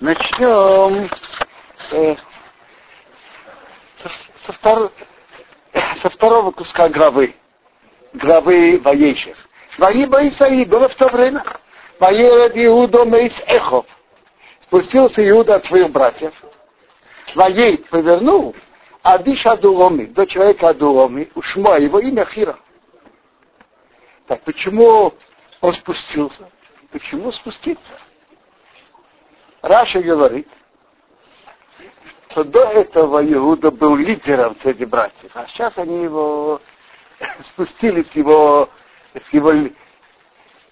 Начнем 0.00 1.10
э, 1.90 2.16
со, 4.00 4.10
со, 4.46 4.52
втор, 4.52 4.92
со 5.96 6.10
второго 6.10 6.52
куска 6.52 6.88
главы, 6.88 7.34
главы 8.12 8.80
Воейшев. 8.82 9.36
Вои 9.78 10.06
Боисаи 10.06 10.64
было 10.64 10.88
в 10.88 10.94
то 10.94 11.08
время. 11.08 11.44
Воеред 11.98 12.56
Иуда 12.56 13.04
Мейс 13.04 13.42
Эхов. 13.46 13.86
Спустился 14.62 15.28
Иуда 15.28 15.56
от 15.56 15.64
своих 15.64 15.90
братьев. 15.90 16.32
Воей 17.34 17.78
повернул 17.78 18.54
Адиш 19.02 19.46
Адуломи, 19.46 20.04
до 20.04 20.26
человека 20.26 20.68
Адуломи, 20.68 21.30
у 21.34 21.42
Шма, 21.42 21.78
его 21.78 21.98
имя 21.98 22.24
Хира. 22.26 22.58
Так 24.26 24.42
почему 24.42 25.14
он 25.60 25.74
спустился? 25.74 26.48
Почему 26.90 27.32
спуститься? 27.32 27.94
Раша 29.68 30.00
говорит, 30.00 30.48
что 32.30 32.42
до 32.42 32.64
этого 32.64 33.22
Иуда 33.22 33.70
был 33.70 33.96
лидером 33.96 34.56
среди 34.56 34.86
братьев, 34.86 35.30
а 35.34 35.46
сейчас 35.48 35.76
они 35.76 36.04
его 36.04 36.62
спустили 37.48 38.02
с 38.02 38.12
его, 38.12 38.70
с 39.12 39.32
его 39.32 39.52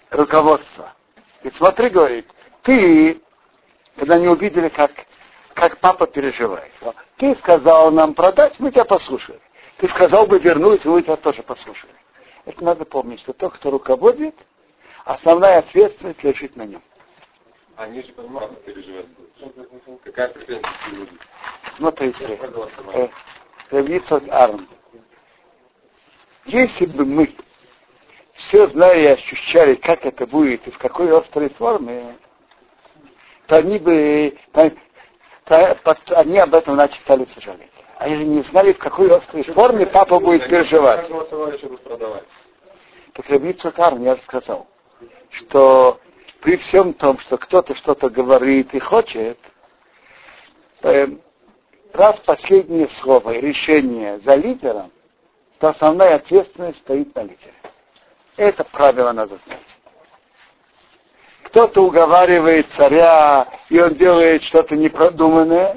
руководства. 0.09 0.95
И 1.43 1.51
смотри, 1.51 1.89
говорит, 1.89 2.25
ты, 2.63 3.21
когда 3.97 4.17
не 4.17 4.29
увидели, 4.29 4.69
как, 4.69 4.91
как 5.53 5.77
папа 5.77 6.07
переживает, 6.07 6.71
ты 7.17 7.35
сказал 7.35 7.91
нам 7.91 8.15
продать, 8.15 8.59
мы 8.59 8.71
тебя 8.71 8.85
послушали. 8.85 9.39
Ты 9.77 9.87
сказал 9.89 10.25
бы 10.25 10.39
вернуть, 10.39 10.85
мы 10.85 11.03
тебя 11.03 11.17
тоже 11.17 11.43
послушали. 11.43 11.93
Это 12.45 12.63
надо 12.63 12.83
помнить, 12.83 13.19
что 13.19 13.33
тот, 13.33 13.53
кто 13.53 13.69
руководит, 13.69 14.33
основная 15.05 15.59
ответственность 15.59 16.23
лежит 16.23 16.55
на 16.55 16.65
нем. 16.65 16.81
Они 17.77 18.01
же 18.01 18.11
понимают, 18.13 18.59
переживают. 18.65 19.07
Какая 20.03 20.29
претензия 20.29 20.61
к 20.63 20.91
люди? 20.91 21.11
Смотрите, 21.75 22.39
э, 22.93 23.07
Равицот 23.69 24.27
Арн. 24.29 24.67
Если 26.45 26.87
бы 26.87 27.05
мы 27.05 27.35
все 28.33 28.65
знали 28.67 29.01
и 29.03 29.07
ощущали, 29.07 29.75
как 29.75 30.07
это 30.07 30.25
будет 30.25 30.67
и 30.67 30.71
в 30.71 30.77
какой 30.79 31.15
острой 31.15 31.49
форме, 31.49 32.17
то 33.45 33.57
они 33.57 33.77
бы, 33.77 34.35
то, 34.53 34.71
то, 35.45 35.77
они 36.17 36.39
об 36.39 36.55
этом 36.55 36.77
начали 36.77 36.99
стали 37.01 37.25
сожалеть. 37.25 37.69
Они 37.97 38.15
же 38.15 38.25
не 38.25 38.41
знали, 38.41 38.73
в 38.73 38.79
какой 38.79 39.15
острой 39.15 39.43
форме 39.43 39.85
папа 39.85 40.19
будет 40.19 40.47
переживать. 40.47 41.07
Так 43.13 43.29
Равицот 43.29 43.77
Арн 43.79 44.03
я 44.03 44.15
рассказал, 44.15 44.67
что 45.29 45.99
при 46.47 46.55
всем 46.55 46.93
том, 46.93 47.19
что 47.19 47.37
кто-то 47.37 47.75
что-то 47.75 48.09
говорит 48.09 48.73
и 48.73 48.79
хочет, 48.79 49.37
э, 50.81 51.07
раз 51.91 52.21
последнее 52.21 52.87
слово 52.87 53.31
и 53.31 53.41
решение 53.41 54.21
за 54.21 54.35
лидером, 54.35 54.89
то 55.59 55.67
основная 55.67 56.15
ответственность 56.15 56.77
стоит 56.77 57.13
на 57.15 57.23
лидере. 57.23 57.53
Это 58.37 58.63
правило 58.63 59.11
надо 59.11 59.37
знать. 59.45 59.77
Кто-то 61.43 61.81
уговаривает 61.81 62.69
царя, 62.69 63.45
и 63.67 63.81
он 63.81 63.95
делает 63.95 64.41
что-то 64.43 64.77
непродуманное. 64.77 65.75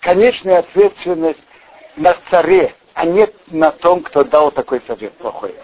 Конечная 0.00 0.60
ответственность 0.60 1.46
на 1.96 2.16
царе, 2.30 2.74
а 2.94 3.04
не 3.04 3.28
на 3.48 3.72
том, 3.72 4.04
кто 4.04 4.24
дал 4.24 4.50
такой 4.52 4.80
совет 4.86 5.12
плохой. 5.18 5.54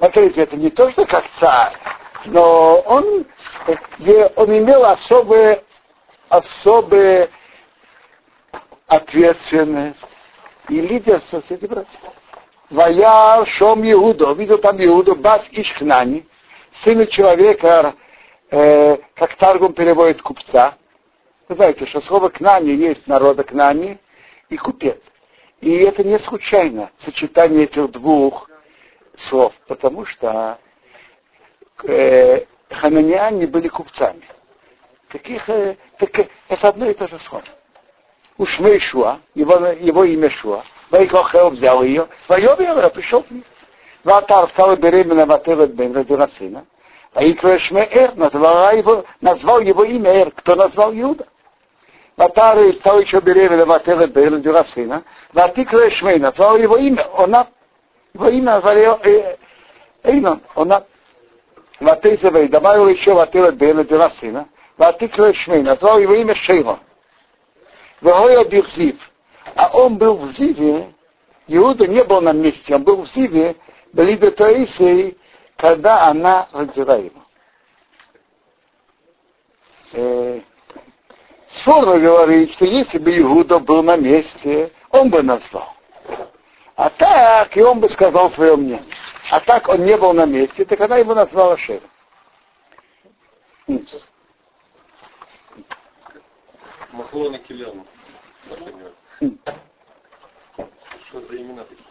Смотрите, 0.00 0.40
это 0.40 0.56
не 0.56 0.70
то, 0.70 0.90
что 0.92 1.04
как 1.04 1.28
царь, 1.38 1.76
но 2.24 2.80
он, 2.86 3.26
он 4.34 4.58
имел 4.58 4.86
особые, 4.86 5.62
особые 6.30 7.28
ответственность 8.86 10.02
и 10.70 10.80
лидерство 10.80 11.42
среди 11.46 11.66
братьев. 11.66 12.00
Ваял 12.70 13.44
Шом 13.44 13.82
Иуду, 13.92 14.34
видел 14.34 14.56
там 14.56 14.82
Иуду, 14.82 15.16
Бас 15.16 15.44
Ишхнани, 15.50 16.26
сына 16.82 17.06
человека, 17.06 17.94
э, 18.50 18.96
как 19.16 19.34
Таргум 19.34 19.74
переводит 19.74 20.22
купца. 20.22 20.76
Вы 21.46 21.56
знаете, 21.56 21.84
что 21.84 22.00
слово 22.00 22.30
Кнани 22.30 22.70
есть 22.70 23.06
народа 23.06 23.44
Кнани 23.44 23.98
и 24.48 24.56
купец. 24.56 24.96
И 25.60 25.70
это 25.76 26.04
не 26.04 26.18
случайно, 26.18 26.90
сочетание 26.96 27.64
этих 27.64 27.90
двух 27.90 28.49
слов, 29.14 29.52
потому 29.66 30.04
что 30.04 30.58
э, 31.84 32.44
хананиане 32.70 33.46
были 33.46 33.68
купцами. 33.68 34.22
Таких, 35.08 35.48
э, 35.48 35.76
так, 35.98 36.28
это 36.48 36.68
одно 36.68 36.86
и 36.86 36.94
то 36.94 37.08
же 37.08 37.18
слово. 37.18 37.44
У 38.38 38.46
Шуа, 38.46 39.18
его, 39.34 39.66
его 39.66 40.04
имя 40.04 40.30
Шуа, 40.30 40.64
Вайкохел 40.90 41.50
взял 41.50 41.82
ее, 41.82 42.08
Вайобер 42.28 42.90
пришел 42.90 43.22
к 43.22 43.30
ней. 43.30 43.44
Ватар 44.02 44.48
стала 44.50 44.76
беременна 44.76 45.26
Вателет 45.26 45.74
Бен, 45.74 45.94
родила 45.94 46.28
сына. 46.38 46.64
Вайкра 47.14 47.58
Шмеэр, 47.58 48.14
назвал 48.16 48.72
его, 48.72 49.04
назвал 49.20 49.60
его 49.60 49.84
имя 49.84 50.10
Эр, 50.10 50.30
кто 50.30 50.54
назвал 50.54 50.92
Иуда. 50.94 51.26
Ватар 52.16 52.58
стал 52.74 53.00
еще 53.00 53.20
беременна 53.20 53.66
Вателет 53.66 54.12
Бен, 54.12 54.34
родила 54.34 54.64
сына. 54.64 55.02
Ватикра 55.32 55.90
Шмей, 55.90 56.18
назвал 56.18 56.56
его 56.56 56.76
имя, 56.76 57.06
она 57.16 57.46
его 58.14 58.28
имя 58.28 58.60
Эйнон. 60.02 60.42
Она 60.54 60.84
Ватейзевей 61.80 62.48
добавил 62.48 62.88
еще 62.88 63.14
Ватила 63.14 63.50
Бена 63.50 63.84
дела 63.84 64.10
сына. 64.10 64.48
Ватикла 64.76 65.34
Шмей, 65.34 65.62
назвал 65.62 65.98
его 65.98 66.14
имя 66.14 66.34
Шейла. 66.34 66.80
Вагоя 68.00 68.44
Бирзив. 68.44 68.96
А 69.54 69.68
он 69.76 69.96
был 69.96 70.16
в 70.16 70.32
Зиве, 70.32 70.94
Иуда 71.48 71.86
не 71.86 72.04
был 72.04 72.20
на 72.20 72.32
месте, 72.32 72.74
он 72.74 72.84
был 72.84 73.02
в 73.02 73.10
Зиве, 73.10 73.56
Белида 73.92 74.30
Таисии, 74.30 75.16
когда 75.56 76.06
она 76.06 76.48
родила 76.52 76.96
его. 76.96 77.20
Э, 79.92 80.40
Сфорно 81.48 81.98
говорит, 81.98 82.52
что 82.52 82.64
если 82.64 82.98
бы 82.98 83.18
Иуда 83.18 83.58
был 83.58 83.82
на 83.82 83.96
месте, 83.96 84.72
он 84.90 85.10
бы 85.10 85.22
назвал. 85.22 85.74
А 86.76 86.90
так, 86.90 87.56
и 87.56 87.62
он 87.62 87.80
бы 87.80 87.88
сказал 87.88 88.30
свое 88.30 88.56
мнение. 88.56 88.84
А 89.30 89.40
так 89.40 89.68
он 89.68 89.84
не 89.84 89.96
был 89.96 90.12
на 90.12 90.26
месте, 90.26 90.64
так 90.64 90.80
она 90.80 90.96
его 90.96 91.14
назвала 91.14 91.56
Шева. 91.56 91.82
Махлона 96.92 97.38
Килем. 97.38 97.86
Что 101.08 101.20
за 101.20 101.36
имена 101.36 101.64
такие? 101.64 101.86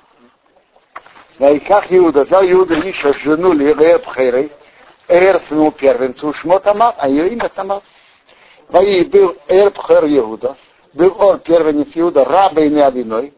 Вайках 1.39 1.85
Иуда, 1.91 2.25
взял 2.25 2.43
Иуда 2.43 2.75
еще 2.75 3.13
жену 3.13 3.53
Лирея 3.53 3.97
Пхерей, 3.99 4.51
Эр 5.07 5.41
своему 5.43 5.71
первенцу, 5.71 6.33
Шмо 6.33 6.59
Тамар, 6.59 6.95
а 6.97 7.07
ее 7.07 7.29
имя 7.29 7.49
Тамар. 7.49 7.81
Ваи 8.67 9.05
был 9.05 9.37
Эр 9.47 9.71
Пхер 9.71 10.05
Иуда, 10.05 10.57
был 10.93 11.15
он 11.17 11.39
первенец 11.39 11.89
Иуда, 11.95 12.25
раба 12.25 12.61
и 12.61 12.69
неодиной, 12.69 13.33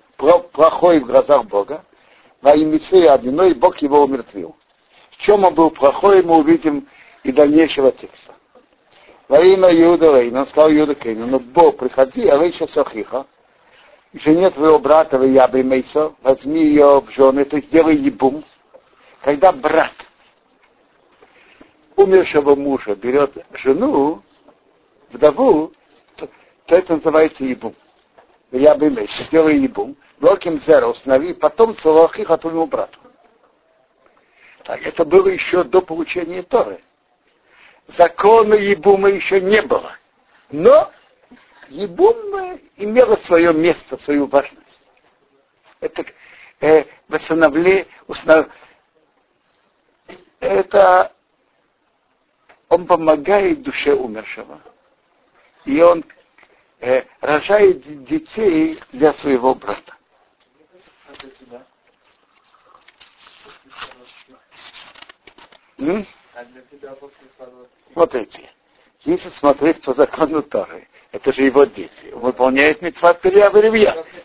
плохой 0.51 0.99
в 0.99 1.05
глазах 1.05 1.45
Бога, 1.45 1.83
во 2.41 2.55
имя 2.55 2.79
одиной 3.11 3.53
Бог 3.53 3.77
его 3.79 4.03
умертвил. 4.03 4.55
В 5.11 5.17
чем 5.17 5.43
он 5.43 5.53
был 5.53 5.69
плохой, 5.69 6.23
мы 6.23 6.37
увидим 6.37 6.87
и 7.23 7.31
дальнейшего 7.31 7.91
текста. 7.91 8.33
Во 9.27 9.39
имя 9.39 9.69
Иуда 9.69 10.19
Рейн, 10.19 10.35
он 10.35 10.45
сказал 10.45 10.71
Иуда 10.71 10.95
Кейну, 10.95 11.25
ну 11.27 11.39
Бог, 11.39 11.77
приходи, 11.77 12.27
а 12.27 12.37
Рейша 12.37 12.67
Сохиха, 12.67 13.25
жене 14.13 14.49
твоего 14.49 14.79
брата 14.79 15.17
в 15.17 15.23
Ябы 15.23 15.63
Мейса, 15.63 16.13
возьми 16.21 16.61
ее 16.63 17.01
в 17.01 17.09
жены, 17.11 17.45
то 17.45 17.57
есть 17.57 17.69
сделай 17.69 17.95
ебум. 17.95 18.43
Когда 19.21 19.51
брат 19.51 19.93
умершего 21.95 22.55
мужа 22.55 22.95
берет 22.95 23.45
жену, 23.53 24.21
вдову, 25.11 25.71
то, 26.15 26.27
то 26.65 26.75
это 26.75 26.95
называется 26.95 27.43
ебум. 27.43 27.75
Я 28.51 28.75
бы 28.75 28.89
меч, 28.89 29.11
сделай 29.11 29.57
ебум. 29.57 29.95
Локим 30.19 30.59
Зера 30.59 30.87
установи 30.87 31.33
потомство 31.33 31.89
Лохиха 31.89 32.37
твоему 32.37 32.67
брату. 32.67 32.99
Так, 34.63 34.85
это 34.85 35.05
было 35.05 35.29
еще 35.29 35.63
до 35.63 35.81
получения 35.81 36.43
Торы. 36.43 36.81
Закона 37.87 38.53
Ебума 38.53 39.09
еще 39.09 39.41
не 39.41 39.61
было. 39.61 39.93
Но 40.51 40.91
Ебума 41.69 42.59
имела 42.77 43.15
свое 43.23 43.53
место, 43.53 43.97
свою 43.97 44.27
важность. 44.27 44.81
Это 45.79 46.05
э, 46.59 46.85
восстановление, 47.07 47.87
установ... 48.07 48.47
это 50.39 51.11
он 52.69 52.85
помогает 52.85 53.63
душе 53.63 53.93
умершего. 53.93 54.61
И 55.65 55.81
он 55.81 56.03
э, 56.81 57.05
рожает 57.21 58.05
детей 58.05 58.79
для 58.91 59.13
своего 59.13 59.55
брата. 59.55 59.95
М? 65.77 66.05
Смотрите, 67.93 68.49
если 69.03 69.29
смотреть 69.29 69.81
по 69.81 69.93
закону 69.93 70.43
Торы, 70.43 70.87
это 71.11 71.33
же 71.33 71.43
его 71.43 71.65
дети. 71.65 72.11
Он 72.13 72.21
выполняет 72.21 72.81
митцват 72.81 73.21
Перья 73.21 73.51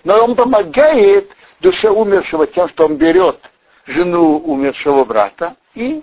Но 0.05 0.25
он 0.25 0.37
помогает 0.37 1.31
душе 1.61 1.89
умершего 1.89 2.47
тем, 2.47 2.69
что 2.69 2.87
он 2.87 2.97
берет 2.97 3.39
жену 3.87 4.39
умершего 4.39 5.05
брата 5.05 5.57
и 5.75 6.03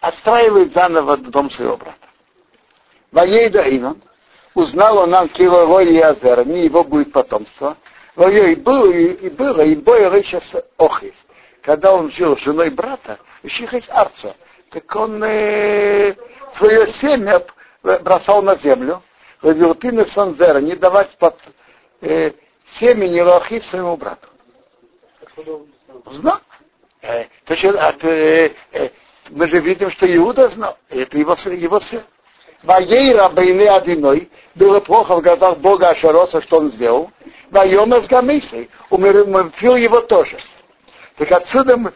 отстраивает 0.00 0.72
заново 0.72 1.16
дом 1.16 1.50
своего 1.50 1.76
брата. 1.76 2.08
Воей 3.12 3.48
Даинон, 3.48 4.02
узнал 4.56 4.98
он 4.98 5.10
нам 5.10 5.28
Киловой 5.28 5.86
и 5.86 6.00
Азер, 6.00 6.46
не 6.46 6.64
его 6.64 6.82
будет 6.82 7.12
потомство. 7.12 7.76
Воей 8.16 8.54
было 8.56 8.90
и 8.90 9.28
было, 9.28 9.60
и 9.60 9.76
боя 9.76 10.10
сейчас 10.22 10.52
Охив. 10.78 11.14
Когда 11.62 11.94
он 11.94 12.10
жил 12.10 12.36
с 12.36 12.40
женой 12.40 12.70
брата, 12.70 13.18
Ищихать 13.42 13.88
Арца, 13.90 14.34
так 14.70 14.96
он 14.96 15.22
э, 15.22 16.14
свое 16.56 16.86
семя 16.86 17.42
бросал 17.82 18.42
на 18.42 18.56
землю, 18.56 19.02
Вавилтины 19.42 20.06
Санзера, 20.06 20.58
не 20.60 20.74
давать 20.74 21.16
под 21.18 21.36
э, 22.00 22.32
семени 22.76 23.20
Лохи 23.20 23.60
своему 23.60 23.96
брату. 23.96 24.28
Знал. 26.12 26.40
Э, 27.02 27.26
то, 27.44 27.56
что, 27.56 27.70
от, 27.88 28.02
э, 28.04 28.52
э, 28.72 28.88
мы 29.30 29.48
же 29.48 29.60
видим, 29.60 29.90
что 29.90 30.06
Иуда 30.16 30.48
знал. 30.48 30.78
Это 30.88 31.18
его, 31.18 31.34
его 31.34 31.78
сын. 31.80 32.02
Ваейра 32.66 33.28
Бейне 33.28 33.70
Одиной 33.70 34.28
было 34.56 34.80
плохо 34.80 35.16
в 35.16 35.22
глазах 35.22 35.58
Бога 35.58 35.90
Ашароса, 35.90 36.42
что 36.42 36.58
он 36.58 36.72
сделал. 36.72 37.12
Вайома 37.50 38.00
с 38.00 38.08
Гамисой 38.08 38.68
умертвил 38.90 39.76
его 39.76 40.00
тоже. 40.00 40.36
Так 41.16 41.30
отсюда 41.30 41.76
мы, 41.76 41.92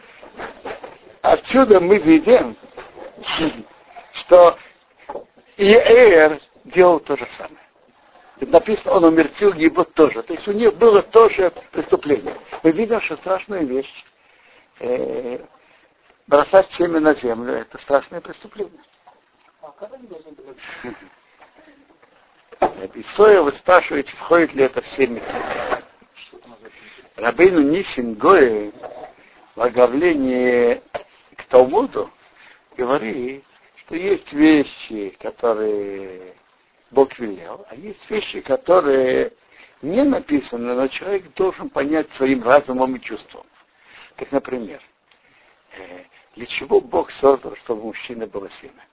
отсюда 1.21 1.81
мы 1.81 1.97
видим, 1.97 2.55
что 4.13 4.57
Иэр 5.57 6.39
делал 6.63 7.01
то 7.01 7.17
же 7.17 7.25
самое. 7.25 7.57
И 8.39 8.45
написано, 8.45 8.93
он 8.93 9.03
умертвил 9.03 9.53
его 9.53 9.83
тоже. 9.83 10.23
То 10.23 10.33
есть 10.33 10.47
у 10.47 10.53
них 10.53 10.73
было 10.75 11.01
тоже 11.01 11.51
преступление. 11.71 12.37
Мы 12.63 12.71
видим, 12.71 13.01
что 13.01 13.17
страшная 13.17 13.63
вещь. 13.63 14.05
Э, 14.79 15.37
бросать 16.27 16.71
семя 16.71 17.01
на 17.01 17.13
землю– 17.13 17.53
это 17.55 17.77
страшное 17.77 18.21
преступление. 18.21 18.79
Исоя, 22.95 23.41
вы 23.41 23.53
спрашиваете, 23.53 24.15
входит 24.15 24.53
ли 24.53 24.63
это 24.63 24.81
в 24.81 24.87
семя. 24.87 25.21
Рабейну 27.15 27.61
Нисин 27.61 28.15
Гои 28.15 28.73
в 29.55 29.61
оглавлении 29.61 30.81
к 31.35 31.43
Талмуду 31.45 32.09
говорит, 32.75 33.43
что 33.77 33.95
есть 33.95 34.33
вещи, 34.33 35.15
которые 35.19 36.35
Бог 36.89 37.17
велел, 37.19 37.65
а 37.69 37.75
есть 37.75 38.09
вещи, 38.09 38.41
которые 38.41 39.33
не 39.81 40.03
написаны, 40.03 40.73
но 40.73 40.87
человек 40.87 41.33
должен 41.35 41.69
понять 41.69 42.11
своим 42.13 42.43
разумом 42.43 42.95
и 42.95 43.01
чувством. 43.01 43.45
Как, 44.15 44.31
например, 44.31 44.81
э, 45.77 46.03
для 46.35 46.45
чего 46.45 46.81
Бог 46.81 47.11
создал, 47.11 47.55
чтобы 47.57 47.81
у 47.81 47.87
мужчины 47.87 48.27
было 48.27 48.49
семя? 48.49 48.85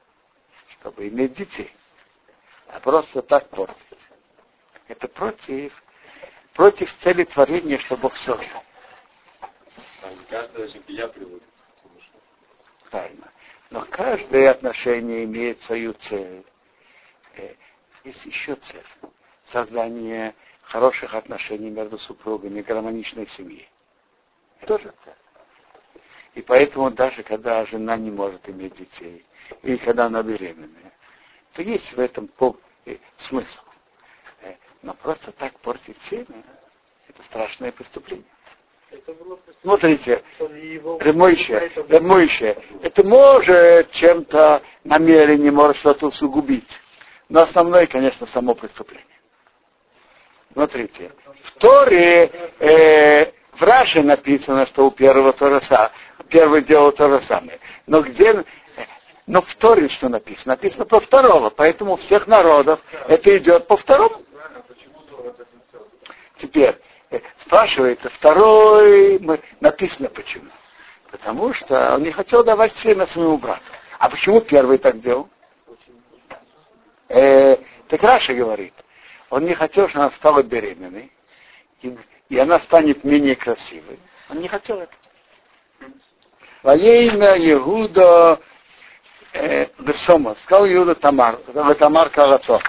Чтобы 0.80 1.08
иметь 1.08 1.34
детей. 1.34 1.72
А 2.68 2.80
просто 2.80 3.22
так 3.22 3.48
портить. 3.50 3.98
Это 4.86 5.08
против, 5.08 5.72
против 6.54 6.92
цели 6.98 7.24
творения, 7.24 7.78
что 7.78 7.96
Бог 7.96 8.16
создал. 8.16 8.62
Каждая 10.28 10.68
семья 10.68 11.08
приводит. 11.08 11.42
Правильно. 12.90 13.30
Но 13.70 13.84
каждое 13.90 14.50
отношение 14.50 15.24
имеет 15.24 15.60
свою 15.62 15.92
цель. 15.94 16.44
Э, 17.36 17.54
есть 18.04 18.24
еще 18.24 18.54
цель. 18.56 18.86
Создание 19.52 20.34
хороших 20.62 21.14
отношений 21.14 21.70
между 21.70 21.98
супругами, 21.98 22.62
гармоничной 22.62 23.26
семьи. 23.26 23.68
Это 24.60 24.78
тоже 24.78 24.94
цель. 25.04 25.14
И 26.34 26.42
поэтому 26.42 26.90
даже 26.90 27.22
когда 27.22 27.64
жена 27.66 27.96
не 27.96 28.10
может 28.10 28.48
иметь 28.48 28.74
детей, 28.76 29.24
или 29.62 29.76
когда 29.76 30.06
она 30.06 30.22
беременная, 30.22 30.92
то 31.52 31.62
есть 31.62 31.92
в 31.92 31.98
этом 31.98 32.30
э, 32.86 32.96
смысл. 33.16 33.60
Э, 34.42 34.54
но 34.82 34.94
просто 34.94 35.32
так 35.32 35.58
портить 35.60 36.00
семя, 36.02 36.44
это 37.08 37.22
страшное 37.24 37.72
преступление. 37.72 38.24
Смотрите, 39.62 40.22
Ремойше, 40.38 41.72
Ремойше, 41.88 42.56
это 42.82 43.02
может 43.04 43.90
чем-то 43.92 44.62
намерение, 44.84 45.50
может 45.50 45.76
что-то 45.76 46.06
усугубить. 46.06 46.80
Но 47.28 47.42
основное, 47.42 47.86
конечно, 47.86 48.26
само 48.26 48.54
преступление. 48.54 49.04
Смотрите, 50.52 51.12
в 51.44 51.52
Торе, 51.58 52.30
э, 52.58 53.32
в 53.52 53.62
Раше 53.62 54.02
написано, 54.02 54.66
что 54.66 54.86
у 54.86 54.90
первого 54.90 55.32
Тороса, 55.32 55.92
первый 56.28 56.62
делал 56.62 56.92
то 56.92 57.10
же 57.10 57.20
самое. 57.20 57.58
Но 57.86 58.00
где, 58.02 58.44
но 59.28 59.42
в 59.42 59.54
Торе 59.56 59.90
что 59.90 60.08
написано? 60.08 60.54
Написано 60.54 60.86
по 60.86 61.00
второго, 61.00 61.50
поэтому 61.50 61.96
всех 61.96 62.26
народов 62.26 62.80
это 63.06 63.36
идет 63.36 63.66
по 63.66 63.76
второму. 63.76 64.22
Теперь, 66.40 66.78
э, 67.10 67.20
спрашивает, 67.40 68.00
второй, 68.14 69.20
написано 69.60 70.08
почему. 70.08 70.50
Потому 71.10 71.52
что 71.52 71.94
он 71.94 72.04
не 72.04 72.10
хотел 72.10 72.42
давать 72.42 72.78
семя 72.78 73.06
своему 73.06 73.36
брату. 73.36 73.62
А 73.98 74.08
почему 74.08 74.40
первый 74.40 74.78
так 74.78 74.98
делал? 75.00 75.28
Э, 77.10 77.56
так 77.88 78.02
Раша 78.02 78.32
говорит, 78.32 78.72
он 79.28 79.44
не 79.44 79.54
хотел, 79.54 79.88
чтобы 79.88 80.06
она 80.06 80.14
стала 80.14 80.42
беременной, 80.42 81.12
и, 81.82 81.98
и 82.30 82.38
она 82.38 82.60
станет 82.60 83.04
менее 83.04 83.36
красивой. 83.36 83.98
Он 84.30 84.40
не 84.40 84.48
хотел 84.48 84.78
это. 84.80 84.92
Воейна 86.62 87.36
Иуда 87.38 88.40
Бесома, 89.78 90.36
сказал 90.42 90.66
Иуда 90.66 90.94
Тамар, 90.94 91.36
Тамар 91.78 92.10
Калацо, 92.10 92.60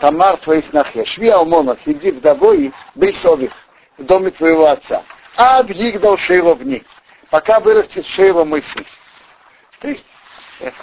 Тамар 0.00 0.36
твоей 0.38 0.62
снахе, 0.62 1.04
шви 1.04 1.28
Алмона, 1.28 1.76
сиди 1.84 2.10
вдовой 2.10 2.72
Брисових, 2.94 3.52
в 3.96 4.04
доме 4.04 4.30
твоего 4.30 4.66
отца. 4.66 5.02
А 5.36 5.58
Абьигдал 5.58 6.16
Шейло 6.18 6.54
в 6.54 6.66
них, 6.66 6.82
пока 7.30 7.60
вырастет 7.60 8.06
Шейло 8.06 8.44
мой 8.44 8.62
сын. 8.62 8.84
То 9.80 9.88
есть 9.88 10.06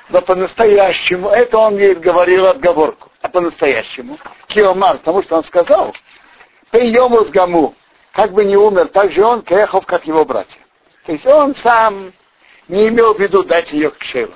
но 0.09 0.21
по-настоящему, 0.21 1.29
это 1.29 1.57
он 1.57 1.77
ей 1.77 1.95
говорил 1.95 2.47
отговорку, 2.47 3.11
а 3.21 3.27
по-настоящему, 3.27 4.17
Киомар, 4.47 4.99
потому 4.99 5.23
что 5.23 5.37
он 5.37 5.43
сказал, 5.43 5.93
Пейому 6.71 7.25
с 7.25 7.29
Гаму, 7.29 7.75
как 8.13 8.31
бы 8.31 8.45
не 8.45 8.55
умер, 8.55 8.87
так 8.89 9.11
же 9.11 9.23
он 9.23 9.41
Кехов, 9.41 9.85
как 9.85 10.07
его 10.07 10.23
братья. 10.23 10.59
То 11.05 11.11
есть 11.11 11.25
он 11.25 11.55
сам 11.55 12.13
не 12.67 12.87
имел 12.87 13.13
в 13.13 13.19
виду 13.19 13.43
дать 13.43 13.71
ее 13.73 13.91
к 13.91 14.01
Шейлу. 14.01 14.33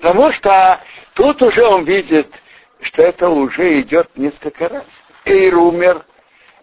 Потому 0.00 0.32
что 0.32 0.80
тут 1.14 1.42
уже 1.42 1.62
он 1.64 1.84
видит, 1.84 2.28
что 2.80 3.02
это 3.02 3.28
уже 3.28 3.80
идет 3.80 4.08
несколько 4.16 4.68
раз. 4.68 4.84
Эйр 5.26 5.56
умер, 5.58 6.04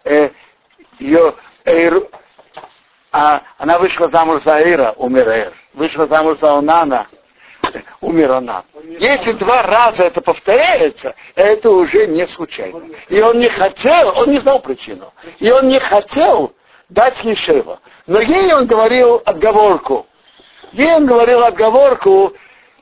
э, 0.04 0.30
ее 0.98 1.34
Эйр, 1.64 2.08
а 3.12 3.42
она 3.56 3.78
вышла 3.78 4.08
замуж 4.08 4.42
за 4.42 4.58
Эйра, 4.58 4.92
умер 4.96 5.28
Эйр. 5.28 5.52
Вышла 5.74 6.08
замуж 6.08 6.38
за 6.38 6.54
Онана, 6.54 7.06
умер 8.00 8.32
она. 8.32 8.64
Если 8.98 9.32
два 9.32 9.62
раза 9.62 10.04
это 10.04 10.20
повторяется, 10.20 11.14
это 11.36 11.70
уже 11.70 12.08
не 12.08 12.26
случайно. 12.26 12.82
И 13.08 13.20
он 13.20 13.38
не 13.38 13.48
хотел, 13.48 14.18
он 14.18 14.30
не 14.30 14.40
знал 14.40 14.58
причину. 14.58 15.12
И 15.38 15.48
он 15.52 15.68
не 15.68 15.78
хотел 15.78 16.52
дать 16.88 17.22
ей 17.22 17.36
Шева. 17.36 17.78
Но 18.08 18.20
ей 18.20 18.52
он 18.52 18.66
говорил 18.66 19.22
отговорку. 19.24 20.06
Ей 20.72 20.92
он 20.94 21.06
говорил 21.06 21.44
отговорку, 21.44 22.34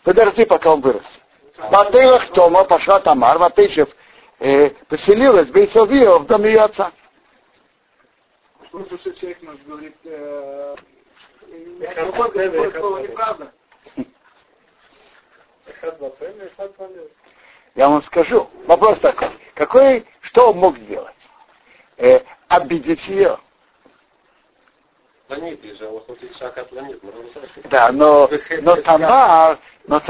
подожди, 0.06 0.44
пока 0.44 0.72
он 0.72 0.80
вырос. 0.80 1.20
Ватейлах 1.58 2.30
Тома 2.32 2.64
пошла 2.64 3.00
Тамар, 3.00 3.38
Ватейшев 3.38 3.88
э, 4.38 4.70
поселилась 4.88 5.48
в 5.48 5.52
Бейсовио 5.52 6.20
в 6.20 6.26
доме 6.26 6.50
ее 6.50 6.60
отца. 6.60 6.92
человек 12.44 12.76
э, 12.76 13.02
неправда. 13.02 13.52
Я 17.74 17.88
вам 17.88 18.00
скажу. 18.02 18.48
Вопрос 18.66 19.00
такой. 19.00 19.30
Какой, 19.54 20.06
что 20.20 20.52
он 20.52 20.58
мог 20.58 20.78
сделать? 20.78 21.14
Э, 21.96 22.20
обидеть 22.46 23.08
ее. 23.08 23.38
Да, 27.70 27.90
но, 27.92 28.30
но 28.62 28.76
Тамар, 28.76 29.58
но, 29.86 30.00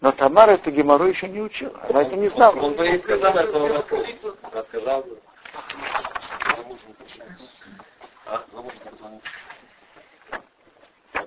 но 0.00 0.12
Тамар 0.12 0.50
это 0.50 0.70
Гемору 0.70 1.04
еще 1.06 1.28
не 1.28 1.40
учил. 1.40 1.72
Она 1.88 2.02
это 2.02 2.16
не 2.16 2.28
знала. 2.28 2.56
Он 2.56 2.74
бы 2.74 2.86
ей 2.86 2.98
сказал, 3.00 3.36
это 3.36 3.58
он 3.58 3.72
рассказал. 4.52 5.04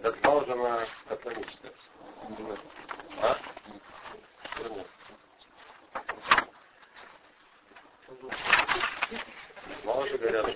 так 0.04 0.16
мало 0.24 0.46
же 0.46 0.56
на. 0.56 0.86
А? 3.22 3.38
Мало 9.86 10.08
же 10.08 10.18
говорят. 10.18 10.56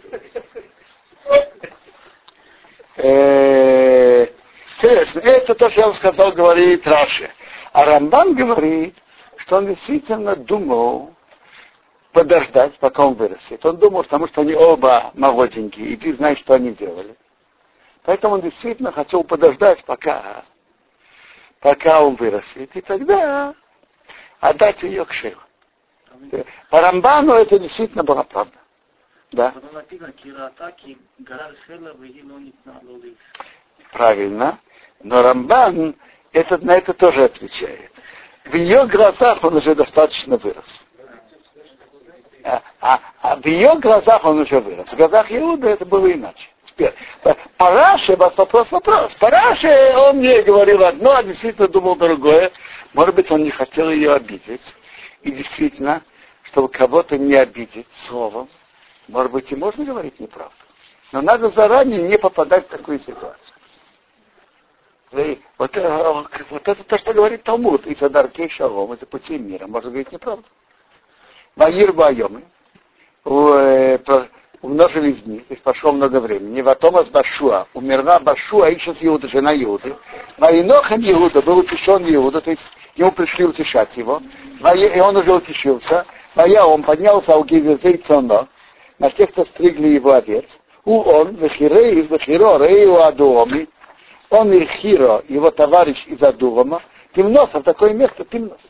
Э, 2.98 4.28
интересно, 4.78 5.20
это 5.20 5.54
то, 5.54 5.70
что 5.70 5.82
я 5.82 5.86
вам 5.86 5.96
сказал, 5.96 6.32
говорит 6.32 6.86
Раши. 6.88 7.30
А 7.72 7.86
Рамбан 7.86 8.34
говорит, 8.34 8.96
что 9.38 9.58
он 9.58 9.68
действительно 9.68 10.36
думал 10.36 11.14
подождать, 12.12 12.74
пока 12.80 13.06
он 13.06 13.14
вырастет. 13.14 13.64
Он 13.64 13.78
думал, 13.78 14.04
потому 14.04 14.28
что 14.28 14.42
они 14.42 14.56
оба 14.56 15.12
молоденькие, 15.14 15.94
иди 15.94 16.12
знай, 16.14 16.36
что 16.38 16.56
они 16.56 16.72
делали. 16.72 17.16
Поэтому 18.04 18.36
он 18.36 18.42
действительно 18.42 18.92
хотел 18.92 19.24
подождать, 19.24 19.84
пока, 19.86 20.44
пока 21.60 22.02
он 22.02 22.16
вырастет, 22.16 22.76
и 22.76 22.82
тогда 22.82 23.54
отдать 24.40 24.82
ее 24.82 25.06
к 25.06 25.14
Шейлу. 25.14 25.42
По 26.72 26.82
Рамбану 26.82 27.34
это 27.34 27.60
действительно 27.60 28.04
была 28.04 28.24
правда. 28.24 28.58
Да. 29.32 29.54
Правильно. 33.92 34.60
Но 35.04 35.22
Рамбан 35.22 35.96
этот, 36.34 36.64
на 36.64 36.78
это 36.78 36.94
тоже 36.94 37.26
отвечает. 37.26 37.92
В 38.46 38.56
ее 38.56 38.86
глазах 38.88 39.44
он 39.44 39.58
уже 39.58 39.76
достаточно 39.76 40.38
вырос. 40.38 40.86
А, 42.44 42.62
а, 42.80 43.00
а 43.22 43.36
в 43.36 43.46
ее 43.46 43.76
глазах 43.80 44.24
он 44.24 44.40
уже 44.40 44.60
вырос. 44.60 44.90
В 44.94 44.96
глазах 44.96 45.32
Иуда 45.32 45.70
это 45.70 45.86
было 45.86 46.12
иначе. 46.12 46.48
Теперь, 46.66 46.94
Параше, 47.58 48.16
вопрос, 48.16 48.72
вопрос. 48.72 49.16
Параше, 49.16 49.76
он 49.98 50.18
мне 50.18 50.44
говорил 50.44 50.84
одно, 50.84 51.16
а 51.16 51.24
действительно 51.24 51.68
думал 51.68 51.96
другое. 51.96 52.52
Может 52.94 53.16
быть, 53.16 53.32
он 53.32 53.44
не 53.44 53.52
хотел 53.52 53.90
ее 53.90 54.14
обидеть. 54.14 54.76
И 55.24 55.32
действительно, 55.32 56.04
чтобы 56.44 56.70
кого-то 56.70 57.18
не 57.18 57.36
обидеть 57.36 57.88
словом, 57.96 58.48
может 59.08 59.32
быть, 59.32 59.52
и 59.52 59.56
можно 59.56 59.86
говорить 59.86 60.20
неправду. 60.20 60.56
Но 61.12 61.22
надо 61.22 61.50
заранее 61.50 62.04
не 62.04 62.18
попадать 62.18 62.66
в 62.68 62.70
такую 62.70 63.00
ситуацию. 63.00 63.56
И 65.14 65.40
вот, 65.58 65.78
э, 65.78 66.14
вот 66.50 66.68
это 66.68 66.84
то, 66.84 66.98
что 66.98 67.14
говорит 67.14 67.44
Талмуд, 67.44 67.88
из 67.88 68.02
Адаркей 68.02 68.50
Шалом, 68.50 68.94
из 68.94 69.00
пути 69.00 69.38
мира, 69.38 69.66
может 69.68 69.90
говорить 69.90 70.12
неправду. 70.12 70.46
Ваир 71.56 71.94
Байомы, 71.94 72.44
э, 73.24 73.98
умножились 74.62 75.22
дни, 75.22 75.40
то 75.40 75.54
есть 75.54 75.64
прошло 75.64 75.92
много 75.92 76.20
времени. 76.20 76.62
Ватомас 76.62 77.10
Башуа, 77.10 77.68
умерла 77.74 78.20
Башуа, 78.20 78.70
еще 78.70 78.94
с 78.94 79.04
Иуда, 79.04 79.28
жена 79.28 79.56
Иуды. 79.56 79.96
Ваинохам 80.38 81.02
Иуда, 81.02 81.42
был 81.42 81.60
утешен 81.60 82.04
Иуда, 82.14 82.42
то 82.42 82.52
есть 82.52 82.72
ему 82.96 83.12
пришли 83.12 83.46
утешать 83.46 83.96
его, 83.96 84.22
и 84.76 85.00
он 85.00 85.16
уже 85.16 85.34
утешился. 85.34 86.06
Вая 86.36 86.64
он 86.64 86.84
поднялся 86.84 87.36
у 87.36 87.44
Гивезей 87.44 87.98
Цоно, 87.98 88.48
на 89.00 89.12
тех, 89.12 89.32
кто 89.32 89.46
стригли 89.46 89.90
его 89.90 90.14
овец. 90.14 90.46
У 90.86 91.00
он, 91.02 91.36
Вехирей, 91.36 92.02
Вехиро, 92.02 92.58
Рею 92.58 93.04
Адуоми, 93.04 93.68
он 94.30 94.52
и 94.52 94.66
Хиро, 94.66 95.24
его 95.28 95.52
товарищ 95.52 96.06
из 96.08 96.22
Адулама, 96.22 96.82
Тимноса, 97.16 97.60
в 97.60 97.64
такое 97.64 97.94
место 97.94 98.26
Тимнос. 98.26 98.62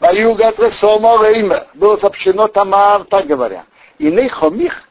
Ваюгат 0.00 0.58
Ресомо 0.58 1.18
Рейма, 1.22 1.66
было 1.74 1.96
сообщено 1.96 2.48
Тамар, 2.48 3.04
так 3.04 3.26
говоря. 3.26 3.66
И 3.98 4.10
Нейхомих, 4.10 4.88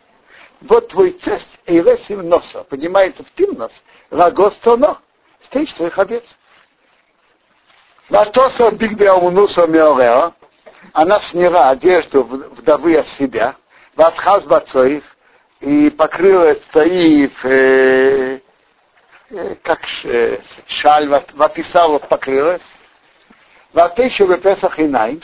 вот 0.61 0.89
твой 0.89 1.11
тесть 1.11 1.59
Эйвесим 1.65 2.27
Носа, 2.27 2.63
поднимается 2.63 3.23
в 3.23 3.31
Тимнос, 3.33 3.71
Лагостоно, 4.11 4.99
стричь 5.43 5.73
своих 5.75 5.97
овец. 5.97 6.23
Ватоса 8.09 8.71
Бигбеаумунуса 8.71 9.67
Меорео, 9.67 10.33
она 10.93 11.19
сняла 11.19 11.69
одежду 11.69 12.23
вдовы 12.23 12.97
от 12.97 13.07
себя, 13.09 13.55
Ватхаз 13.97 14.45
Бацоев, 14.45 15.03
и 15.59 15.89
покрыла 15.89 16.53
стоит 16.69 17.33
э, 17.43 18.39
э, 19.31 19.55
как 19.63 19.79
э, 20.03 20.39
шаль, 20.67 21.07
ваписала, 21.33 21.97
покрылась. 21.97 22.61
Ватейшу 23.73 24.27
в 24.27 24.37
Песах 24.37 24.79
Инайм, 24.79 25.19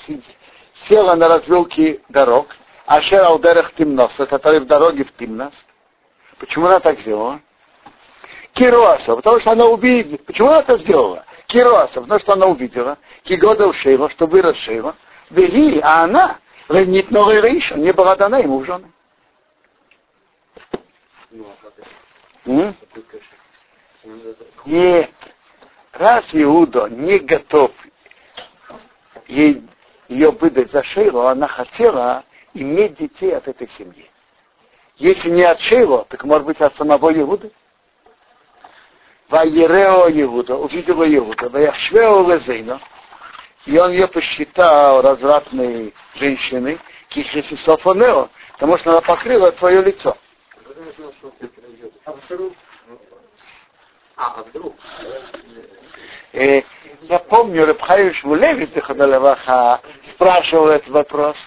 села 0.88 1.14
на 1.14 1.28
развилке 1.28 2.02
дорог, 2.10 2.48
а 2.88 2.96
Ашер 2.96 3.24
Алдерах 3.24 3.74
Тимноса, 3.76 4.26
который 4.26 4.60
в 4.60 4.66
дороге 4.66 5.06
в 5.06 5.16
Тимнос. 5.18 5.54
Почему 6.40 6.66
она 6.66 6.80
так 6.80 7.00
сделала? 7.00 7.42
Кироаса, 8.54 9.16
потому 9.16 9.40
что 9.40 9.52
она 9.52 9.66
увидела. 9.66 10.18
Почему 10.26 10.50
она 10.50 10.60
это 10.62 10.80
сделала? 10.80 11.26
Кироаса, 11.46 12.02
потому 12.02 12.20
что 12.20 12.34
она 12.34 12.48
увидела. 12.48 12.98
Кигода 13.24 13.72
Шейва, 13.72 14.10
что 14.10 14.26
вырос 14.26 14.58
Шейва. 14.58 14.96
Веги, 15.30 15.80
а 15.80 16.04
она, 16.04 16.38
Ленит 16.70 17.12
Новый 17.12 17.42
Рейша, 17.42 17.76
не 17.76 17.92
была 17.92 18.16
дана 18.16 18.40
ему 18.40 18.60
в 18.60 18.66
жены. 18.66 18.92
Нет. 24.66 25.10
Раз 25.92 26.30
Иуда 26.34 26.90
не 26.90 27.20
готов 27.20 27.72
ей, 29.28 29.64
ее 30.08 30.32
выдать 30.32 30.72
за 30.72 30.84
Шейлу, 30.84 31.22
она 31.22 31.48
хотела 31.48 32.24
иметь 32.54 32.96
детей 32.96 33.36
от 33.36 33.48
этой 33.48 33.70
семьи. 33.70 34.10
Если 34.98 35.30
не 35.30 35.44
от 35.44 35.60
Шейлу, 35.60 36.06
так 36.10 36.24
может 36.24 36.46
быть 36.46 36.62
от 36.62 36.76
самого 36.76 37.14
Иуды. 37.14 37.52
Ваерео 39.30 40.10
Иуда, 40.10 40.58
увидела 40.58 41.04
Иуда, 41.16 41.50
Ваяшвео 41.50 42.28
Лезейно, 42.28 42.80
и 43.66 43.78
он 43.78 43.92
ее 43.92 44.08
посчитал 44.08 45.02
развратной 45.02 45.94
женщиной, 46.16 46.80
Кихисисофонео, 47.10 48.30
потому 48.54 48.78
что 48.78 48.92
она 48.92 49.02
покрыла 49.02 49.52
свое 49.52 49.82
лицо. 49.82 50.18
А, 54.16 54.44
вдруг? 54.44 54.76
Э, 56.34 56.62
я 57.02 57.20
помню, 57.20 57.66
Рабхаю 57.66 58.14
Шмулевич 58.14 58.72
Дехадалеваха 58.72 59.82
спрашивал 60.12 60.70
этот 60.70 60.90
вопрос. 60.90 61.38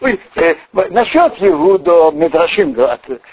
Ой, 0.00 0.20
э, 0.36 0.56
насчет 0.72 1.34
Иуда 1.40 2.10
Медрашим 2.12 2.76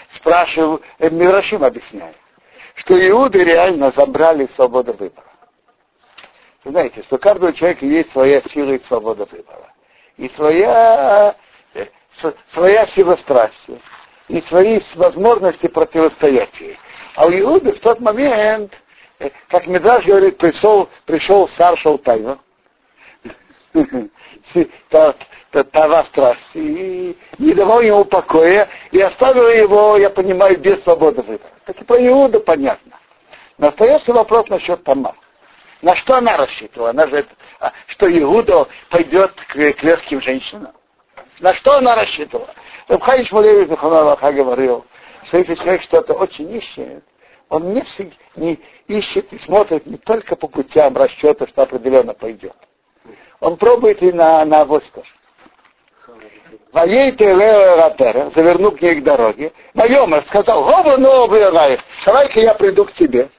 спрашивал, 0.09 0.81
э, 0.99 1.09
Медрашим 1.09 1.63
объясняет, 1.63 2.15
что 2.75 2.95
Иуды 3.09 3.43
реально 3.43 3.91
забрали 3.91 4.47
свободу 4.47 4.93
выбора. 4.93 5.30
Вы 6.63 6.71
знаете, 6.71 7.01
что 7.03 7.15
у 7.15 7.19
каждого 7.19 7.53
человека 7.53 7.85
есть 7.85 8.11
своя 8.11 8.41
сила 8.43 8.71
и 8.71 8.83
свобода 8.83 9.25
выбора. 9.25 9.73
И 10.17 10.29
своя, 10.29 11.35
э, 11.73 11.85
своя 12.51 12.85
сила 12.87 13.15
страсти. 13.15 13.81
И 14.27 14.41
свои 14.41 14.79
возможности 14.95 15.67
противостоять 15.67 16.59
ей. 16.59 16.77
А 17.15 17.25
у 17.25 17.31
Иуды 17.31 17.73
в 17.73 17.79
тот 17.79 17.99
момент, 17.99 18.73
э, 19.19 19.31
как 19.49 19.65
Медраж 19.65 20.05
говорит, 20.05 20.37
пришел, 20.37 20.87
пришел 21.05 21.47
старший 21.47 21.97
тайну, 21.97 22.37
Тава 25.71 26.03
страсти, 26.03 26.57
и 26.57 27.17
не 27.37 27.53
давал 27.53 27.81
ему 27.81 28.05
покоя, 28.05 28.69
и 28.91 29.01
оставил 29.01 29.49
его, 29.49 29.97
я 29.97 30.09
понимаю, 30.09 30.57
без 30.59 30.81
свободы 30.83 31.21
выбора. 31.23 31.51
Так 31.65 31.81
и 31.81 31.83
про 31.83 31.97
Иуда 32.07 32.39
понятно. 32.39 32.97
Но 33.57 33.67
остается 33.69 34.13
вопрос 34.13 34.47
насчет 34.49 34.83
Тамар. 34.83 35.15
На 35.81 35.95
что 35.95 36.15
она 36.15 36.37
рассчитывала? 36.37 36.91
Она 36.91 37.07
же, 37.07 37.25
а, 37.59 37.73
что 37.87 38.07
Иуда 38.07 38.67
пойдет 38.89 39.31
к, 39.33 39.53
к 39.53 39.83
легким 39.83 40.21
женщинам. 40.21 40.73
На 41.39 41.53
что 41.53 41.77
она 41.77 41.95
рассчитывала? 41.95 42.53
Рабхай 42.87 43.25
Шмулевич 43.25 43.69
Мухаммад 43.69 44.19
говорил, 44.19 44.85
что 45.25 45.37
если 45.37 45.55
человек 45.55 45.81
что-то 45.81 46.13
очень 46.13 46.51
ищет, 46.51 47.03
он 47.49 47.73
не, 47.73 47.81
всегда, 47.81 48.15
не 48.35 48.59
ищет 48.87 49.33
и 49.33 49.39
смотрит 49.39 49.85
не 49.85 49.97
только 49.97 50.35
по 50.35 50.47
путям 50.47 50.95
расчета, 50.95 51.47
что 51.47 51.63
определенно 51.63 52.13
пойдет. 52.13 52.55
Он 53.39 53.57
пробует 53.57 54.01
и 54.03 54.11
на, 54.11 54.45
на 54.45 54.61
авось 54.61 54.89
тоже. 54.89 55.09
Воей 56.71 57.11
Телео 57.11 58.31
завернул 58.33 58.71
к 58.71 58.81
ней 58.81 58.95
к 58.95 59.03
дороге. 59.03 59.51
Майомер 59.73 60.23
сказал, 60.27 60.63
Гова 60.63 60.95
новый 60.97 61.41
давай-ка 62.05 62.39
я 62.39 62.53
приду 62.53 62.85
к 62.85 62.93
тебе. 62.93 63.29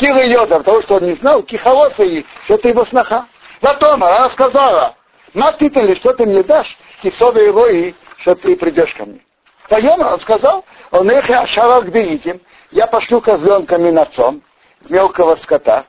Кила 0.00 0.24
Йода, 0.24 0.58
потому 0.60 0.80
что 0.80 0.94
он 0.94 1.04
не 1.04 1.12
знал, 1.12 1.42
Кихаоса 1.42 2.02
и 2.02 2.24
ты 2.56 2.70
его 2.70 2.86
сноха. 2.86 3.26
Потом 3.60 4.02
она 4.02 4.30
сказала, 4.30 4.96
на 5.34 5.52
ты 5.52 5.68
ли, 5.68 5.94
что 5.96 6.14
ты 6.14 6.24
мне 6.24 6.42
дашь, 6.42 6.74
кисове 7.02 7.44
его 7.44 7.66
и 7.66 7.92
что 8.16 8.34
ты 8.34 8.56
придешь 8.56 8.94
ко 8.94 9.04
мне. 9.04 9.20
Поем, 9.68 10.00
он 10.00 10.18
сказал, 10.18 10.64
он 10.90 11.10
их 11.10 11.28
ашарал 11.28 11.82
где 11.82 12.02
видим, 12.02 12.40
я 12.70 12.86
пошлю 12.86 13.20
козленками 13.20 13.90
нацом, 13.90 14.42
мелкого 14.88 15.36
скота. 15.36 15.84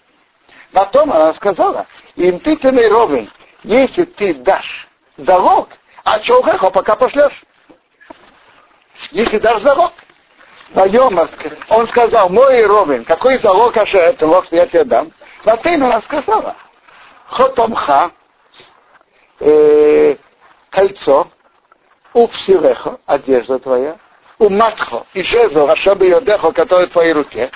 Потом 0.74 1.14
она 1.14 1.34
сказала, 1.36 1.88
им 2.18 2.40
ты 2.40 2.58
ты 2.58 2.70
ровен, 2.90 3.32
если 3.64 4.04
ты 4.04 4.34
дашь 4.34 4.90
залог, 5.16 5.70
а 6.04 6.22
что 6.22 6.42
пока 6.70 6.98
пошлешь? 6.98 7.44
Если 9.12 9.40
дашь 9.40 9.62
залог. 9.62 9.94
Вайомар, 10.74 11.30
он 11.70 11.88
сказал, 11.88 12.30
мой 12.30 12.66
Ровен, 12.66 13.04
какой 13.04 13.38
залог 13.40 13.76
этого, 13.76 14.44
что 14.46 14.56
я 14.56 14.68
тебе 14.68 14.84
дам? 14.86 15.12
Ватейна 15.44 16.02
сказала, 16.02 16.56
хотомха, 17.28 18.12
э, 19.40 20.16
кольцо, 20.70 21.28
у 22.14 22.28
псирехо, 22.28 23.00
одежда 23.06 23.60
твоя, 23.60 23.98
у 24.40 24.50
матхо, 24.50 25.06
и 25.14 25.24
жезл, 25.24 25.70
ашаби 25.70 26.08
йодехо, 26.08 26.52
который 26.52 26.88
в 26.88 26.92
твоей 26.92 27.14
руке. 27.14 27.52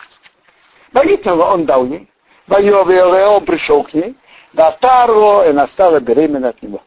Воитного 0.92 1.54
он 1.54 1.66
дал 1.66 1.86
ей, 1.86 2.10
воеве 2.48 3.26
он 3.28 3.46
пришел 3.46 3.84
к 3.84 3.94
ней, 3.94 4.16
да 4.54 4.72
Таро, 4.72 5.44
и 5.44 5.50
она 5.50 5.68
стала 5.70 6.00
беременна 6.00 6.50
от 6.50 6.62
него. 6.62 6.82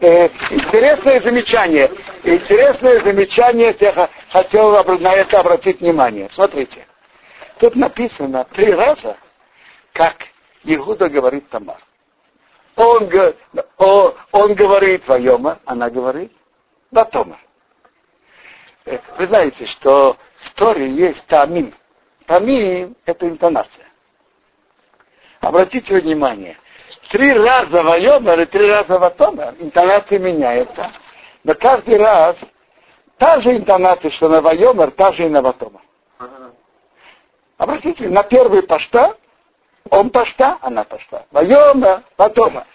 Э, 0.00 0.28
интересное 0.50 1.20
замечание. 1.20 1.90
Интересное 2.22 3.00
замечание, 3.00 3.74
я 3.80 4.10
хотел 4.30 4.84
на 4.98 5.14
это 5.14 5.40
обратить 5.40 5.80
внимание. 5.80 6.28
Смотрите. 6.32 6.86
Тут 7.58 7.76
написано 7.76 8.44
три 8.44 8.72
раза, 8.72 9.16
как 9.92 10.16
Иуда 10.64 11.08
говорит 11.08 11.48
Тамар. 11.48 11.78
Он, 12.74 13.08
он, 13.78 14.14
он 14.32 14.54
говорит 14.54 15.08
Вайома, 15.08 15.60
она 15.64 15.88
говорит 15.88 16.30
Батома. 16.90 17.38
Э, 18.84 18.98
вы 19.18 19.26
знаете, 19.26 19.66
что 19.66 20.18
в 20.40 20.50
Торе 20.54 20.90
есть 20.90 21.26
Тамим. 21.26 21.72
Тамим– 22.26 22.96
это 23.06 23.26
интонация. 23.26 23.86
Обратите 25.40 25.98
внимание, 26.00 26.58
три 27.10 27.32
раза 27.32 27.82
Вайомер 27.82 28.40
и 28.40 28.44
три 28.46 28.70
раза 28.70 28.98
Ватомер, 28.98 29.54
интонация 29.58 30.18
меняется, 30.18 30.90
но 31.44 31.54
каждый 31.54 31.96
раз 31.98 32.38
та 33.18 33.40
же 33.40 33.56
интонация, 33.56 34.10
что 34.10 34.28
на 34.28 34.40
Вайомер, 34.40 34.90
та 34.90 35.12
же 35.12 35.26
и 35.26 35.28
на 35.28 35.42
Ватомер. 35.42 35.80
Обратите, 37.58 38.08
на 38.08 38.22
первый 38.22 38.62
пашта, 38.62 39.16
он 39.90 40.10
пашта, 40.10 40.58
она 40.60 40.84
пашта. 40.84 41.26
Вайома, 41.30 42.02
Ватома. 42.18 42.66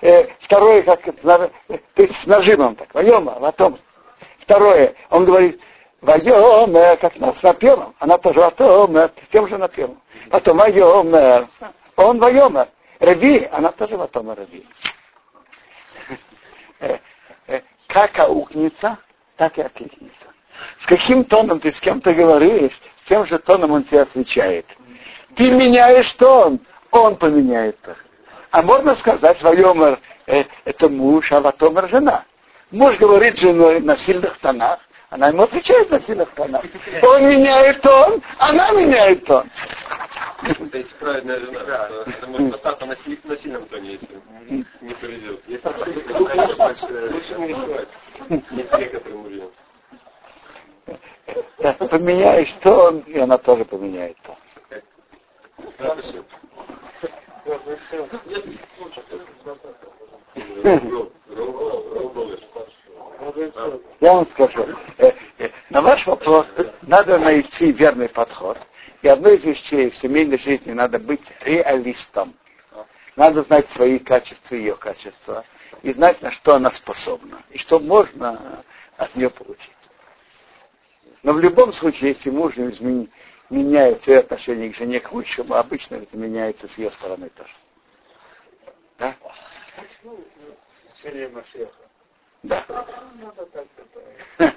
Э, 0.00 0.28
второе, 0.40 0.82
как 0.82 1.02
то 1.04 1.50
есть 1.96 2.22
с 2.22 2.26
нажимом 2.26 2.76
так, 2.76 2.94
Вайома, 2.94 3.38
Ватома. 3.38 3.78
Второе, 4.40 4.94
он 5.10 5.24
говорит, 5.24 5.60
Вайома, 6.00 6.96
как 6.96 7.18
на, 7.18 7.34
на 7.42 7.54
первом, 7.54 7.94
она 7.98 8.16
тоже 8.16 8.40
Ватома, 8.40 9.10
тем 9.32 9.48
же 9.48 9.58
на 9.58 9.68
первом. 9.68 10.00
Потом 10.30 10.58
Вайома, 10.58 11.48
он 11.96 12.18
Вайома. 12.18 12.68
Раби, 12.98 13.48
она 13.52 13.72
тоже 13.72 13.96
потом 13.98 14.30
Раби. 14.30 14.66
Э, 16.80 16.98
э, 17.46 17.60
как 17.86 18.18
аукнется, 18.18 18.98
так 19.36 19.58
и 19.58 19.62
окликнется. 19.62 20.26
С 20.80 20.86
каким 20.86 21.24
тоном 21.24 21.60
ты 21.60 21.72
с 21.72 21.80
кем-то 21.80 22.14
говоришь, 22.14 22.72
с 23.04 23.08
тем 23.08 23.26
же 23.26 23.38
тоном 23.38 23.72
он 23.72 23.84
тебе 23.84 24.02
отвечает. 24.02 24.66
Ты 25.34 25.50
меняешь 25.50 26.10
тон, 26.12 26.60
он 26.90 27.16
поменяет 27.16 27.80
тон. 27.82 27.96
А 28.50 28.62
можно 28.62 28.96
сказать, 28.96 29.42
Вайомер 29.42 29.98
э, 30.26 30.44
это 30.64 30.88
муж, 30.88 31.30
а 31.32 31.40
Ватомер 31.40 31.88
жена. 31.88 32.24
Муж 32.70 32.96
говорит 32.96 33.38
женой 33.38 33.80
на 33.80 33.96
сильных 33.96 34.38
тонах, 34.38 34.80
она 35.10 35.28
ему 35.28 35.42
отвечает 35.42 35.90
на 35.90 36.00
сильных 36.00 36.30
тонах. 36.34 36.64
Он 37.02 37.28
меняет 37.28 37.80
тон, 37.80 38.20
она 38.38 38.70
меняет 38.72 39.24
тон. 39.24 39.48
Это 40.42 40.78
есть 40.78 40.94
праведная 40.96 41.38
жена. 41.40 41.88
Это 42.06 42.26
может 42.26 42.54
остаться 42.54 42.86
на, 42.86 42.96
на 43.24 43.36
сильном 43.38 43.66
тоне, 43.68 43.92
если 43.92 44.64
не 44.80 44.94
повезет. 44.94 45.42
Если 45.46 45.68
лучше 45.68 47.34
не 47.38 47.46
рисовать. 47.48 47.88
Не 48.28 48.62
с 48.62 48.78
некоторым 48.78 49.18
мужьям. 49.18 49.50
Да, 51.58 51.72
поменяешь 51.72 52.52
тон, 52.62 53.00
и 53.00 53.18
она 53.18 53.38
тоже 53.38 53.64
поменяет 53.64 54.16
тон. 54.22 54.36
Я 64.00 64.12
вам 64.12 64.26
скажу, 64.26 64.66
э, 64.98 65.12
э, 65.38 65.50
на 65.70 65.80
ваш 65.80 66.06
вопрос 66.06 66.46
надо 66.82 67.18
найти 67.18 67.72
верный 67.72 68.08
подход. 68.08 68.58
И 69.02 69.08
одной 69.08 69.36
из 69.36 69.44
вещей 69.44 69.90
в 69.90 69.96
семейной 69.96 70.38
жизни 70.38 70.72
надо 70.72 70.98
быть 70.98 71.22
реалистом. 71.40 72.34
Надо 73.14 73.42
знать 73.44 73.70
свои 73.70 73.98
качества 73.98 74.54
и 74.54 74.58
ее 74.58 74.76
качества. 74.76 75.44
И 75.82 75.92
знать, 75.92 76.20
на 76.22 76.30
что 76.30 76.54
она 76.54 76.70
способна. 76.72 77.42
И 77.50 77.58
что 77.58 77.78
можно 77.78 78.64
от 78.96 79.14
нее 79.16 79.30
получить. 79.30 79.70
Но 81.22 81.32
в 81.32 81.40
любом 81.40 81.72
случае, 81.72 82.10
если 82.10 82.30
муж 82.30 82.54
меняет 83.50 84.02
свои 84.02 84.16
отношения 84.16 84.70
к 84.70 84.76
жене 84.76 85.00
к 85.00 85.10
лучшему, 85.12 85.54
обычно 85.54 85.96
это 85.96 86.16
меняется 86.16 86.68
с 86.68 86.78
ее 86.78 86.90
стороны 86.90 87.30
тоже. 87.30 87.52
Да? 88.98 89.14
Да. 92.46 92.64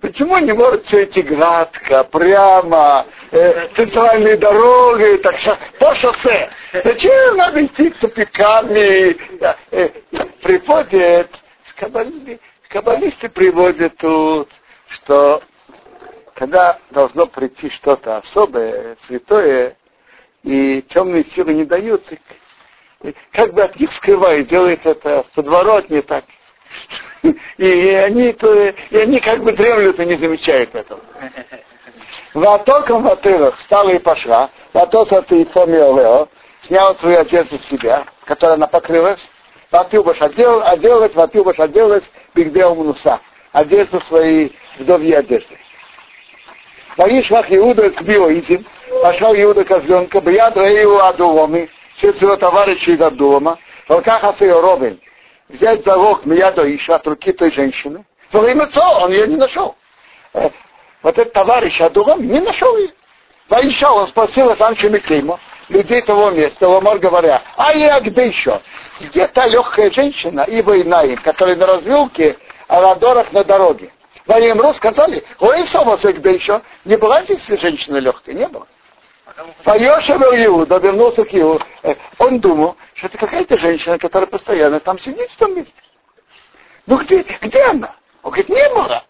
Почему 0.00 0.38
не 0.38 0.52
может 0.52 0.84
все 0.86 1.04
идти 1.04 1.22
гладко, 1.22 2.04
прямо, 2.04 3.06
э, 3.32 3.68
центральной 3.74 4.36
дорогой, 4.36 5.18
так 5.18 5.38
что 5.38 5.58
по 5.80 5.94
шоссе? 5.94 6.50
Зачем 6.72 7.36
надо 7.36 7.64
идти 7.64 7.90
тупиками? 7.90 9.16
Э, 9.40 9.54
э, 9.72 9.88
приводят, 10.42 11.30
каббали, 11.76 12.38
каббалисты 12.68 13.28
приводят 13.28 13.96
тут, 13.96 14.48
что 14.88 15.42
когда 16.34 16.78
должно 16.90 17.26
прийти 17.26 17.68
что-то 17.70 18.18
особое, 18.18 18.96
святое, 19.00 19.76
и 20.44 20.82
темные 20.82 21.24
силы 21.24 21.54
не 21.54 21.64
дают, 21.64 22.04
как 23.32 23.54
бы 23.54 23.62
от 23.62 23.78
них 23.78 23.92
скрывает, 23.92 24.48
делает 24.48 24.84
это 24.84 25.24
в 25.24 25.34
подворотне 25.34 26.02
так. 26.02 26.24
И, 27.22 27.32
и, 27.58 27.94
они, 27.94 28.32
то, 28.32 28.68
и 28.68 28.96
они 28.96 29.18
как 29.18 29.42
бы 29.42 29.52
дремлют 29.52 29.98
и 29.98 30.06
не 30.06 30.14
замечают 30.14 30.72
этого. 30.72 31.00
Ватоком 32.32 33.02
ватырах 33.02 33.56
встала 33.56 33.90
и 33.90 33.98
пошла, 33.98 34.50
ватоса 34.72 35.22
ты 35.22 35.46
Олео, 35.54 36.28
сняла 36.62 36.94
свою 36.94 37.18
одежду 37.18 37.58
с 37.58 37.64
себя, 37.64 38.04
которая 38.24 38.56
она 38.56 38.68
покрылась, 38.68 39.28
ватюбаш 39.72 40.20
одел, 40.20 40.62
оделась, 40.62 41.14
ватюбаш 41.14 41.58
оделась, 41.58 42.08
бигдеу 42.34 42.74
мнуса, 42.74 43.20
одежду 43.52 44.00
своей 44.02 44.56
вдовьей 44.78 45.18
одежды. 45.18 45.58
Ваишвах 46.96 47.46
Иуда 47.50 47.90
к 47.90 48.02
Биоизим, 48.02 48.66
пошел 49.02 49.34
Иуда 49.34 49.64
козленка, 49.64 50.20
бияд 50.20 50.56
Раиу 50.56 50.98
Адуломи, 50.98 51.70
через 52.00 52.20
его 52.20 52.36
товарищей 52.36 52.96
до 52.96 53.10
дома, 53.10 53.58
Волках 53.88 54.22
Робин, 54.40 55.00
взять 55.48 55.84
залог 55.84 56.26
Мияда 56.26 56.64
Иша 56.74 56.96
от 56.96 57.06
руки 57.06 57.32
той 57.32 57.52
женщины, 57.52 58.04
во 58.32 58.40
время 58.40 58.68
он 58.76 59.10
ее 59.10 59.26
не 59.26 59.36
нашел. 59.36 59.76
Вот 61.02 61.18
этот 61.18 61.32
товарищ 61.32 61.80
Адулом 61.80 62.26
не 62.26 62.40
нашел 62.40 62.76
ее. 62.76 62.90
Ваиша 63.48 63.90
он 63.90 64.06
спросил 64.08 64.54
там 64.56 64.76
Шемиклейма, 64.76 65.40
людей 65.68 66.02
того 66.02 66.30
места, 66.30 66.68
Ламар 66.68 66.98
говоря, 66.98 67.42
а 67.56 67.72
я 67.72 67.98
где 68.00 68.26
еще? 68.26 68.60
Где 69.00 69.26
та 69.28 69.46
легкая 69.46 69.90
женщина, 69.90 70.42
Ива 70.42 70.80
Инаим, 70.80 71.16
которая 71.18 71.56
на 71.56 71.66
развилке, 71.66 72.36
а 72.66 72.80
на 72.80 72.94
дорог 72.96 73.32
на 73.32 73.44
дороге. 73.44 73.90
Ваимру 74.26 74.74
сказали, 74.74 75.24
ой, 75.38 75.66
Сомаса 75.66 76.12
где 76.12 76.34
еще? 76.34 76.60
Не 76.84 76.96
была 76.96 77.22
здесь 77.22 77.46
женщина 77.46 77.96
легкая? 77.96 78.34
Не 78.34 78.48
было. 78.48 78.66
Поешевел 79.64 80.34
Иуда, 80.46 80.78
вернулся 80.78 81.24
к 81.24 81.32
Иуду. 81.34 81.64
Э, 81.82 81.94
он 82.18 82.40
думал, 82.40 82.76
что 82.94 83.06
это 83.06 83.18
какая-то 83.18 83.58
женщина, 83.58 83.98
которая 83.98 84.26
постоянно 84.26 84.80
там 84.80 84.98
сидит 84.98 85.30
в 85.30 85.36
том 85.36 85.54
месте. 85.54 85.72
Ну 86.86 86.96
где, 86.98 87.22
где 87.40 87.62
она? 87.62 87.94
Он 88.22 88.32
говорит, 88.32 88.48
не 88.48 88.68
было. 88.70 89.04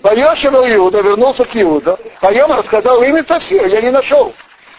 Поешевел 0.00 0.64
Иуда, 0.66 1.00
вернулся 1.00 1.44
к 1.44 1.54
Иуду. 1.56 1.98
Поем 2.20 2.50
рассказал 2.50 3.02
имя 3.02 3.22
Цасир, 3.22 3.66
я 3.66 3.80
не 3.80 3.90
нашел. 3.90 4.34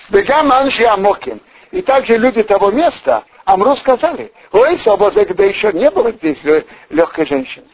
Бегам 0.09 0.51
Анши 0.51 0.83
Амокин. 0.83 1.39
И 1.71 1.81
также 1.81 2.17
люди 2.17 2.43
того 2.43 2.69
места, 2.71 3.23
Амру 3.45 3.75
сказали, 3.75 4.31
ой, 4.51 4.77
Собозе, 4.77 5.25
когда 5.25 5.43
еще 5.45 5.71
не 5.73 5.89
было 5.89 6.11
здесь 6.11 6.43
легкой 6.89 7.25
женщины. 7.25 7.65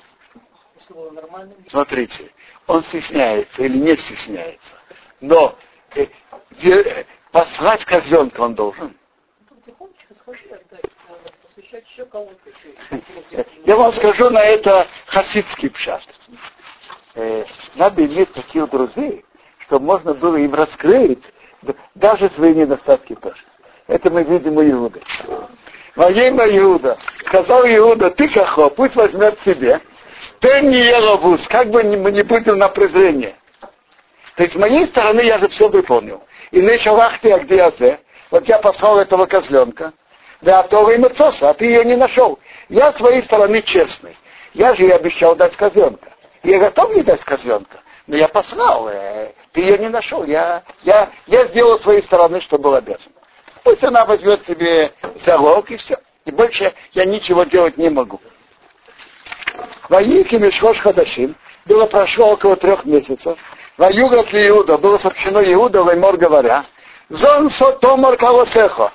Смотрите, 1.68 2.32
он 2.68 2.84
стесняется 2.84 3.64
или 3.64 3.78
не 3.78 3.98
стесняется. 3.98 4.74
Но 5.22 5.56
послать 7.32 7.86
козленка 7.86 8.42
он 8.42 8.56
должен. 8.56 8.96
Я 13.66 13.76
вам 13.76 13.92
скажу 13.92 14.30
на 14.30 14.42
это 14.42 14.88
хасидский 15.06 15.70
пшат. 15.70 16.02
Э, 17.16 17.46
надо 17.76 18.06
иметь 18.06 18.34
таких 18.34 18.70
друзей, 18.70 19.26
чтобы 19.60 19.86
можно 19.86 20.14
было 20.14 20.38
им 20.38 20.54
раскрыть 20.54 21.24
даже 21.96 22.30
свои 22.32 22.54
недостатки 22.54 23.16
тоже. 23.16 23.44
Это 23.88 24.10
мы 24.10 24.24
видим 24.24 24.58
у 24.58 24.64
Иуды. 24.64 25.02
Во 25.96 26.12
имя 26.12 26.46
Иуда. 26.58 26.98
Сказал 27.26 27.66
Иуда, 27.66 28.12
ты 28.12 28.30
кахо, 28.30 28.70
пусть 28.70 28.96
возьмет 28.96 29.38
себе. 29.44 29.82
Тен 30.40 30.70
не 30.70 30.86
еловус, 30.86 31.48
как 31.48 31.70
бы 31.70 31.84
мы 31.84 32.12
не 32.12 32.24
были 32.24 32.52
напряжение. 32.52 33.32
То 33.32 33.39
есть 34.44 34.56
с 34.56 34.58
моей 34.58 34.86
стороны 34.88 35.22
я 35.22 35.38
же 35.38 35.48
все 35.50 35.68
выполнил. 35.70 36.24
И 36.52 36.62
начал 36.62 37.00
ахты, 37.00 37.32
а 37.32 37.40
где 37.40 37.58
я 37.58 38.00
Вот 38.32 38.48
я 38.48 38.60
послал 38.60 39.00
этого 39.00 39.26
козленка. 39.26 39.94
Да, 40.42 40.64
то 40.64 40.84
вы 40.84 40.96
а 40.96 41.54
ты 41.54 41.66
ее 41.66 41.84
не 41.84 41.96
нашел. 41.96 42.40
Я 42.70 42.94
с 42.94 42.98
своей 42.98 43.22
стороны 43.22 43.62
честный. 43.62 44.16
Я 44.54 44.74
же 44.74 44.84
ей 44.84 44.94
обещал 44.94 45.36
дать 45.36 45.56
козленка. 45.56 46.10
Я 46.44 46.60
готов 46.60 46.96
не 46.96 47.04
дать 47.04 47.24
козленка. 47.24 47.82
Но 48.08 48.16
я 48.16 48.28
послал, 48.28 48.88
э, 48.90 49.34
ты 49.52 49.62
ее 49.62 49.78
не 49.78 49.90
нашел. 49.90 50.24
Я, 50.24 50.64
я, 50.84 51.10
я 51.28 51.46
сделал 51.48 51.80
с 51.80 51.84
своей 51.84 52.02
стороны, 52.02 52.42
что 52.42 52.58
был 52.58 52.74
обязан. 52.76 53.12
Пусть 53.64 53.84
она 53.84 54.06
возьмет 54.06 54.46
себе 54.48 54.92
залог 55.16 55.70
и 55.70 55.78
все. 55.78 55.98
И 56.26 56.32
больше 56.32 56.74
я 56.94 57.06
ничего 57.06 57.44
делать 57.44 57.78
не 57.78 57.90
могу. 57.90 58.20
Ваики 59.90 60.36
Мешхош 60.36 60.80
Хадашим 60.80 61.36
было 61.66 61.86
прошло 61.86 62.32
около 62.32 62.56
трех 62.56 62.86
месяцев. 62.86 63.38
Ваюгат 63.80 64.34
ли 64.34 64.50
Иуда, 64.50 64.78
было 64.78 64.98
сообщено 64.98 65.42
Иуда, 65.42 65.84
Ваймор 65.84 66.18
говоря, 66.18 66.66
Зон 67.08 67.50
Сотомар 67.50 68.18
Калосехо. 68.18 68.92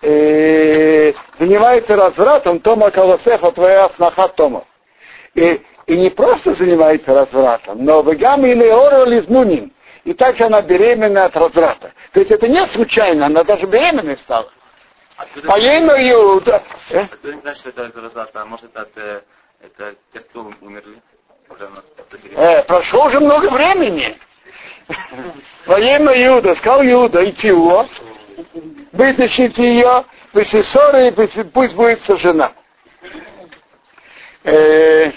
Занимается 0.00 1.96
развратом 1.96 2.60
Тома 2.60 2.92
Калосехо, 2.92 3.50
твоя 3.50 3.90
сноха 3.96 4.28
Тома. 4.28 4.64
И, 5.34 5.60
и 5.88 5.96
не 5.96 6.10
просто 6.10 6.54
занимается 6.54 7.12
развратом, 7.12 7.84
но 7.84 8.02
Вегам 8.02 8.46
или 8.46 8.68
Ору 8.68 9.10
Лизнунин. 9.10 9.72
И 10.04 10.14
также 10.14 10.44
она 10.44 10.62
беременна 10.62 11.24
от 11.24 11.36
разврата. 11.36 11.92
То 12.12 12.20
есть 12.20 12.30
это 12.30 12.46
не 12.46 12.64
случайно, 12.66 13.26
она 13.26 13.42
даже 13.42 13.66
беременной 13.66 14.16
стала. 14.16 14.48
Поену 15.44 15.94
Иуда. 15.94 16.62
Это 16.88 17.16
не 17.24 17.40
значит, 17.40 17.60
что 17.62 17.82
это 17.82 18.00
разврат, 18.00 18.30
а 18.34 18.44
может 18.44 18.70
это, 18.76 19.24
это 19.60 19.96
те, 20.12 20.20
кто 20.20 20.52
умерли. 20.60 21.02
Э, 22.34 22.62
прошло 22.64 23.06
уже 23.06 23.20
много 23.20 23.50
времени. 23.50 24.18
Военно 25.66 26.10
Иуда, 26.10 26.54
сказал 26.54 26.82
Иуда, 26.84 27.28
идти 27.28 27.48
его, 27.48 27.86
вытащите 28.92 29.62
ее, 29.62 30.04
ссоры, 30.62 31.08
и 31.08 31.44
пусть 31.44 31.74
будет 31.74 32.00
сожжена. 32.00 32.52
Э, 34.44 35.12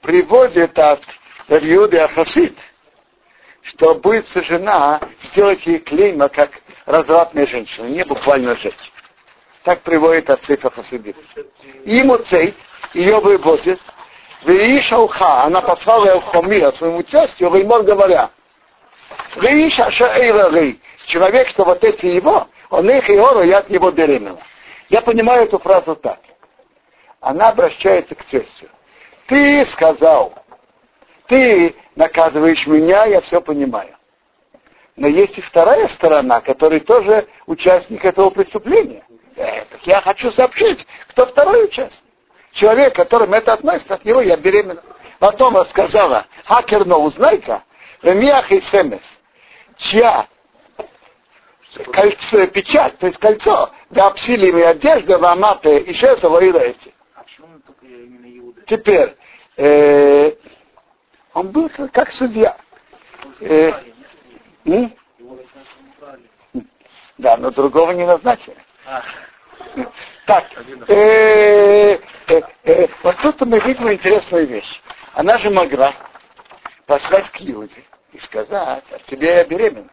приводит 0.00 0.78
от 0.78 1.02
Иуды 1.48 1.98
Ахасид, 1.98 2.56
что 3.62 3.94
будет 3.94 4.28
сожжена, 4.28 5.00
сделать 5.24 5.64
ей 5.66 5.78
клейма, 5.78 6.28
как 6.28 6.50
развратная 6.86 7.46
женщина, 7.46 7.86
не 7.86 8.04
буквально 8.04 8.56
жить. 8.56 8.76
Так 9.64 9.80
приводит 9.80 10.28
от 10.28 10.44
Хасидит. 10.74 11.16
И 11.84 11.96
ему 11.96 12.18
Цейф 12.18 12.54
ее 12.92 13.18
выводит, 13.20 13.80
Веиша 14.44 14.98
уха, 14.98 15.44
она 15.44 15.60
послала 15.62 16.06
Элхомира 16.06 16.70
своему 16.72 17.02
тестю, 17.02 17.52
Реймор 17.52 17.82
говоря, 17.82 18.30
Веиша 19.36 19.90
шаэйра 19.90 20.50
рей, 20.50 20.80
человек, 21.06 21.48
что 21.48 21.64
вот 21.64 21.82
эти 21.82 22.06
его, 22.06 22.46
он 22.70 22.90
их 22.90 23.08
и 23.08 23.16
ору, 23.16 23.42
я 23.42 23.58
от 23.58 23.70
него 23.70 23.90
беременна. 23.90 24.40
Я 24.90 25.00
понимаю 25.00 25.44
эту 25.44 25.58
фразу 25.58 25.96
так. 25.96 26.18
Она 27.20 27.48
обращается 27.48 28.14
к 28.14 28.24
тестю. 28.26 28.68
Ты 29.26 29.64
сказал, 29.64 30.34
ты 31.26 31.74
наказываешь 31.96 32.66
меня, 32.66 33.06
я 33.06 33.22
все 33.22 33.40
понимаю. 33.40 33.96
Но 34.96 35.08
есть 35.08 35.38
и 35.38 35.40
вторая 35.40 35.88
сторона, 35.88 36.40
которая 36.40 36.80
тоже 36.80 37.26
участник 37.46 38.04
этого 38.04 38.30
преступления. 38.30 39.04
Э, 39.36 39.64
я 39.84 40.02
хочу 40.02 40.30
сообщить, 40.30 40.86
кто 41.08 41.26
второй 41.26 41.64
участник 41.64 42.03
человек, 42.54 42.94
которым 42.94 43.34
это 43.34 43.52
относится, 43.52 43.94
от 43.94 44.04
него 44.04 44.20
я 44.22 44.36
беременна. 44.36 44.82
Потом 45.18 45.64
сказала, 45.66 46.26
хакерно, 46.44 46.96
узнай-ка, 46.96 47.62
Ремиах 48.02 48.50
и 48.50 48.60
Семес, 48.60 49.02
чья 49.76 50.26
кольцо, 51.92 52.46
печать, 52.46 52.98
то 52.98 53.06
есть 53.06 53.18
кольцо, 53.18 53.70
да 53.90 54.06
обсилими 54.06 54.62
одежда, 54.62 55.18
ваматы, 55.18 55.78
и 55.78 55.94
шеса 55.94 56.28
эти. 56.38 56.94
А 57.14 57.24
Теперь, 58.66 59.16
э, 59.56 60.32
он 61.32 61.50
был 61.50 61.70
как 61.92 62.12
судья. 62.12 62.56
Э, 63.40 63.72
да, 67.18 67.36
но 67.36 67.50
другого 67.50 67.92
не 67.92 68.06
назначили. 68.06 68.56
Так, 70.26 70.44
э, 70.88 71.98
э, 72.28 72.40
э, 72.64 72.86
вот 73.02 73.16
тут 73.22 73.40
мы 73.42 73.58
видим 73.60 73.90
интересную 73.90 74.46
вещь. 74.46 74.80
Она 75.12 75.38
же 75.38 75.50
могла 75.50 75.92
послать 76.86 77.30
к 77.30 77.36
Юде 77.36 77.84
и 78.12 78.18
сказать, 78.18 78.84
от 78.90 79.04
тебя 79.06 79.38
я 79.38 79.44
беременна. 79.44 79.90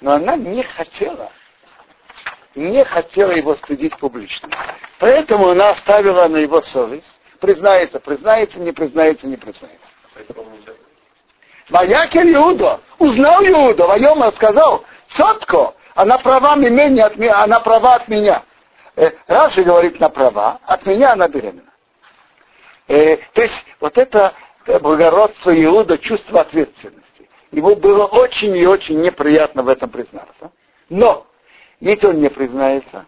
Но 0.00 0.12
она 0.12 0.36
не 0.36 0.62
хотела, 0.62 1.32
не 2.54 2.84
хотела 2.84 3.32
его 3.32 3.56
стыдить 3.56 3.96
публично. 3.98 4.48
Поэтому 4.98 5.50
она 5.50 5.70
оставила 5.70 6.28
на 6.28 6.38
его 6.38 6.62
совесть. 6.62 7.06
Признается, 7.40 8.00
признается, 8.00 8.58
не 8.58 8.72
признается, 8.72 9.26
не 9.26 9.36
признается. 9.36 9.86
Ваякер 11.68 12.26
Иуда, 12.34 12.80
узнал 12.98 13.44
Иуда, 13.44 13.86
Вайома 13.86 14.32
сказал, 14.32 14.84
Сотко, 15.10 15.74
она 15.94 16.18
права 16.18 16.56
меня, 16.56 17.06
от 17.06 17.16
меня, 17.16 17.42
она 17.42 17.60
права 17.60 17.96
от 17.96 18.08
меня. 18.08 18.42
Э, 18.98 19.12
Раши 19.28 19.62
говорит 19.62 20.00
на 20.00 20.08
права, 20.08 20.58
от 20.66 20.84
меня 20.84 21.12
она 21.12 21.28
беременна. 21.28 21.72
Э, 22.88 23.16
то 23.32 23.42
есть 23.42 23.64
вот 23.78 23.96
это 23.96 24.34
благородство 24.80 25.54
Иуда, 25.64 25.98
чувство 25.98 26.40
ответственности. 26.40 27.30
Ему 27.52 27.76
было 27.76 28.06
очень 28.06 28.56
и 28.56 28.66
очень 28.66 29.00
неприятно 29.00 29.62
в 29.62 29.68
этом 29.68 29.88
признаться. 29.88 30.50
Но, 30.88 31.28
если 31.78 32.08
он 32.08 32.20
не 32.20 32.28
признается, 32.28 33.06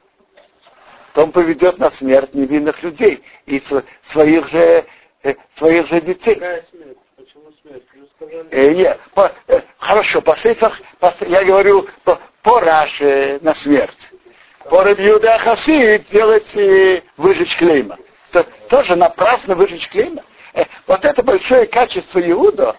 то 1.13 1.25
он 1.25 1.33
поведет 1.33 1.79
на 1.79 1.91
смерть 1.91 2.35
невинных 2.35 2.81
людей 2.85 3.25
и 3.47 3.61
своих 4.05 4.49
же, 4.49 4.87
э, 5.25 5.35
своих 5.57 5.89
же 5.89 6.01
детей. 6.03 6.41
Э, 8.53 8.75
нет, 8.75 9.01
по, 9.13 9.33
э, 9.49 9.61
хорошо, 9.77 10.21
по 10.21 10.37
сейфах, 10.37 10.81
по, 11.01 11.13
я 11.27 11.43
говорю 11.43 11.89
по, 12.05 12.21
по 12.43 12.61
Раше 12.61 13.41
на 13.43 13.57
смерть 13.57 14.10
по 14.69 14.85
Рабиуда 14.85 15.39
Хасид 15.39 16.09
делать 16.11 16.55
э, 16.55 17.03
выжечь 17.17 17.57
клейма. 17.57 17.99
То, 18.31 18.45
тоже 18.69 18.95
напрасно 18.97 19.55
выжечь 19.55 19.89
клейма. 19.89 20.23
Э, 20.53 20.65
вот 20.87 21.05
это 21.05 21.23
большое 21.23 21.67
качество 21.67 22.21
Иуда 22.31 22.77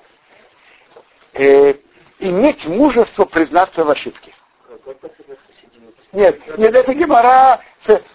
э, 1.34 1.76
иметь 2.20 2.66
мужество 2.66 3.26
признаться 3.26 3.84
в 3.84 3.90
ошибке. 3.90 4.34
Нет, 6.12 6.58
нет, 6.58 6.76
это 6.76 6.94
Гемора 6.94 7.62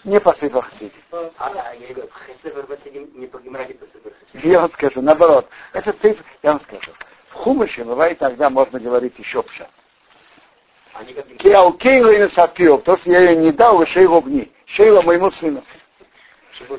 не 0.05 0.20
по 0.20 0.35
Сефер 0.35 0.62
Хасидим. 0.62 0.92
Я 4.44 4.61
вам 4.61 4.72
скажу, 4.72 5.00
наоборот. 5.00 5.48
Это 5.72 5.92
цифр, 5.92 6.22
я 6.42 6.52
вам 6.52 6.61
скажу. 6.61 6.92
В 7.31 7.35
Хумыше 7.35 7.85
бывает 7.85 8.20
иногда 8.20 8.50
можно 8.50 8.79
говорить 8.79 9.18
еще 9.18 9.42
пшат. 9.42 9.70
Киалкейла 11.38 12.11
и 12.11 12.18
насапил, 12.18 12.78
то, 12.78 12.96
что 12.98 13.11
я 13.11 13.20
ее 13.20 13.37
не 13.37 13.52
дал, 13.52 13.85
Шейла 13.87 14.20
гни. 14.20 14.50
Шейла 14.66 15.02
моему 15.02 15.30
сыну. 15.30 15.62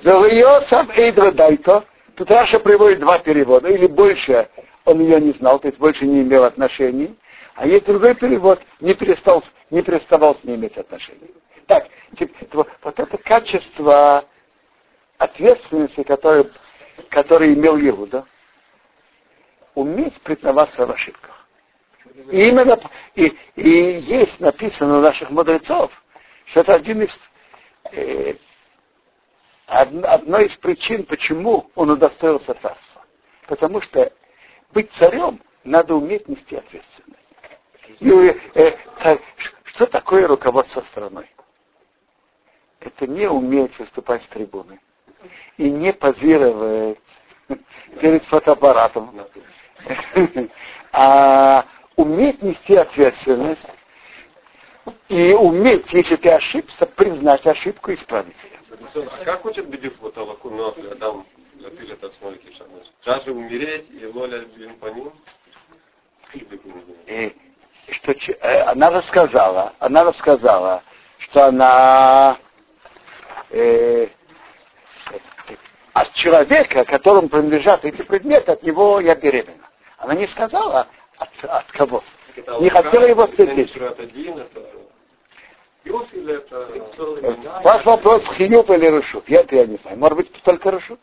Завьется 0.04 0.88
Эйдра 0.96 1.32
Дайто. 1.32 1.86
Тут 2.16 2.32
Раша 2.32 2.60
приводит 2.60 3.00
два 3.00 3.20
перевода, 3.20 3.70
или 3.70 3.86
больше 3.86 4.50
он 4.86 5.02
ее 5.02 5.22
не 5.22 5.32
знал, 5.34 5.60
то 5.60 5.68
есть 5.68 5.78
больше 5.78 6.06
не 6.08 6.22
имел 6.22 6.44
отношений. 6.46 7.16
А 7.56 7.68
есть 7.68 7.86
другой 7.86 8.16
перевод, 8.16 8.60
не 8.80 8.94
перестал, 8.94 9.44
не 9.70 9.82
переставал 9.82 10.36
с 10.36 10.44
ней 10.44 10.56
иметь 10.56 10.78
отношения. 10.78 11.30
Так, 11.68 11.88
вот 12.54 13.00
это 13.00 13.18
качество 13.18 14.26
ответственности, 15.18 16.04
которое, 16.04 16.50
которое 17.10 17.54
имел 17.54 17.78
Иуда, 17.78 18.26
уметь 19.76 20.20
признаваться 20.22 20.86
в 20.86 20.92
ошибках. 20.92 21.47
И 22.32 22.50
именно 22.50 22.80
и, 23.16 23.38
и 23.56 23.70
есть 23.70 24.40
написано 24.40 24.98
у 24.98 25.02
наших 25.02 25.30
мудрецов, 25.30 25.92
что 26.46 26.62
это 26.62 26.74
один 26.74 27.04
из 27.04 27.18
э, 27.92 28.36
одной 29.68 30.48
из 30.48 30.56
причин, 30.58 31.06
почему 31.06 31.70
он 31.76 31.92
удостоился 31.92 32.56
царства. 32.56 33.04
Потому 33.48 33.82
что 33.82 34.12
быть 34.74 34.92
царем 34.92 35.42
надо 35.64 35.94
уметь 35.94 36.28
нести 36.28 36.56
ответственность. 36.56 37.20
И, 38.00 38.10
э, 38.10 38.78
э, 39.04 39.18
что 39.66 39.86
такое 39.86 40.28
руководство 40.28 40.82
страной? 40.82 41.30
Это 42.80 43.06
не 43.06 43.28
уметь 43.28 43.78
выступать 43.78 44.24
с 44.24 44.28
трибуны 44.28 44.80
и 45.58 45.70
не 45.70 45.94
позировать 45.94 47.00
перед 48.00 48.24
фотоаппаратом, 48.26 49.28
а 50.92 51.66
уметь 51.98 52.42
нести 52.42 52.76
ответственность 52.76 53.68
и 55.10 55.34
уметь, 55.34 55.92
если 55.92 56.16
ты 56.16 56.30
ошибся, 56.30 56.86
признать 56.86 57.46
ошибку 57.46 57.92
и 57.92 57.96
исправить 57.96 58.36
ее. 58.44 59.08
А 59.12 59.26
как 59.26 59.46
учат 59.46 59.66
бедюк 59.66 59.96
вот 60.00 60.18
Алакунов, 60.18 60.78
там 61.00 61.26
Латыля 61.60 61.96
Тацмолики 61.96 62.56
Шамаш. 62.58 62.88
Даже 63.06 63.32
умереть 63.32 63.90
и 63.90 64.06
воля 64.06 64.46
по 64.80 64.86
ним. 64.88 65.12
И 67.08 67.36
что 67.90 68.12
э, 68.12 68.62
она 68.64 68.90
рассказала, 68.90 69.74
она 69.80 70.04
рассказала, 70.04 70.84
что 71.20 71.46
она 71.46 72.38
э, 73.50 74.08
от 75.94 76.14
человека, 76.14 76.86
которому 76.86 77.30
принадлежат 77.30 77.86
эти 77.86 78.02
предметы, 78.04 78.52
от 78.52 78.64
него 78.64 79.00
я 79.00 79.16
беременна. 79.16 79.68
Она 79.98 80.14
не 80.14 80.28
сказала 80.28 80.88
от, 81.18 81.30
от 81.44 81.72
кого. 81.72 82.04
Не 82.60 82.70
хотела 82.70 83.06
его 83.06 83.28
встретить. 83.28 83.76
Ваш 87.64 87.86
вопрос, 87.86 88.26
хинюп 88.36 88.70
или 88.70 88.88
решут? 88.88 89.28
Я 89.30 89.42
это 89.42 89.56
я 89.56 89.66
не 89.66 89.78
знаю. 89.78 89.98
Может 89.98 90.18
быть, 90.18 90.32
только 90.44 90.70
решут? 90.70 91.00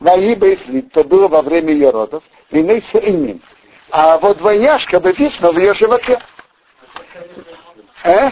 Ваиба 0.00 0.46
если 0.46 0.80
то 0.80 1.04
было 1.04 1.28
во 1.28 1.42
время 1.42 1.72
ее 1.72 1.90
родов, 1.90 2.22
с 2.50 2.54
именем. 2.54 3.42
А 3.90 4.18
вот 4.18 4.38
двойняшка 4.38 5.00
написано 5.00 5.52
в 5.52 5.58
ее 5.58 5.74
животе. 5.74 6.20
Э? 8.04 8.30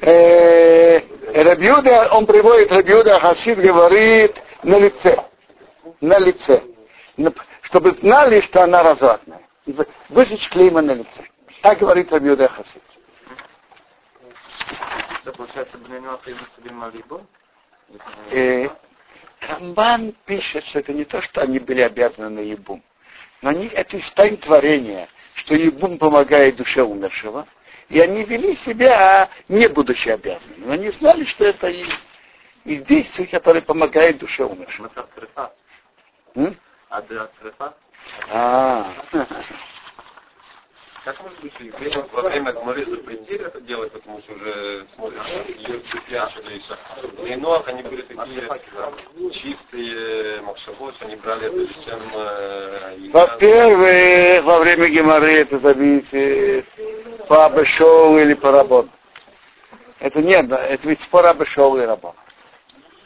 Э, 0.00 1.00
Рабиуда, 1.42 2.08
он 2.12 2.26
приводит 2.26 2.72
Рабиуда, 2.72 3.20
Хасид 3.20 3.58
говорит 3.58 4.34
на 4.62 4.78
лице. 4.78 5.24
На 6.00 6.18
лице. 6.18 6.62
Чтобы 7.62 7.94
знали, 7.94 8.40
что 8.40 8.62
она 8.62 8.82
развратная. 8.82 9.40
Выжечь 10.08 10.48
клейма 10.50 10.82
на 10.82 10.92
лице. 10.92 11.24
Так 11.62 11.78
говорит 11.78 12.12
Рабиуда 12.12 12.48
Хасид. 12.48 12.82
Получается 15.36 15.78
Бненуах 15.78 16.20
и 18.30 18.70
Рамбан 19.40 20.14
пишет, 20.24 20.64
что 20.66 20.78
это 20.78 20.92
не 20.92 21.04
то, 21.04 21.20
что 21.20 21.42
они 21.42 21.58
были 21.58 21.80
обязаны 21.80 22.28
на 22.28 22.40
Ебум, 22.40 22.82
но 23.42 23.50
они, 23.50 23.66
это 23.66 23.96
из 23.96 24.10
тайн 24.12 24.36
творения, 24.36 25.08
что 25.34 25.54
Ебум 25.54 25.98
помогает 25.98 26.56
душе 26.56 26.82
умершего, 26.82 27.46
и 27.88 28.00
они 28.00 28.24
вели 28.24 28.56
себя, 28.56 29.28
не 29.48 29.68
будучи 29.68 30.08
обязанными. 30.08 30.64
Но 30.64 30.72
они 30.72 30.90
знали, 30.90 31.24
что 31.24 31.44
это 31.44 31.68
из, 31.68 31.90
из 32.64 32.84
действий, 32.84 33.26
которые 33.26 33.62
помогают 33.62 34.18
душе 34.18 34.44
умершего. 34.44 34.90
А. 38.30 38.92
Как 41.04 41.20
может 41.20 41.38
быть, 41.40 41.52
евреям 41.60 42.06
во 42.12 42.22
время 42.22 42.52
Гмары 42.52 42.86
запретили 42.86 43.44
это 43.44 43.60
делать, 43.60 43.92
потому 43.92 44.20
что 44.20 44.32
уже 44.32 44.86
смотрят, 44.94 45.20
ее 45.50 45.82
пяшили 46.08 46.62
и 47.30 47.36
Ноах, 47.36 47.68
они 47.68 47.82
были 47.82 48.00
такие 48.00 48.48
чистые 49.34 50.40
макшавот, 50.40 50.94
они 51.00 51.16
брали 51.16 51.46
это 51.46 51.74
всем... 51.74 52.00
Э, 52.14 53.10
Во-первых, 53.12 54.44
во 54.44 54.58
время 54.60 54.88
Геморы 54.88 55.32
это 55.40 55.58
зависит 55.58 56.66
по 57.28 57.44
Абешоу 57.44 58.16
или 58.18 58.32
по 58.32 58.50
Рабон. 58.50 58.88
Это 59.98 60.22
нет, 60.22 60.50
это 60.50 60.88
ведь 60.88 61.02
спор 61.02 61.26
Абешоу 61.26 61.76
и 61.76 61.84
Рабон. 61.84 62.14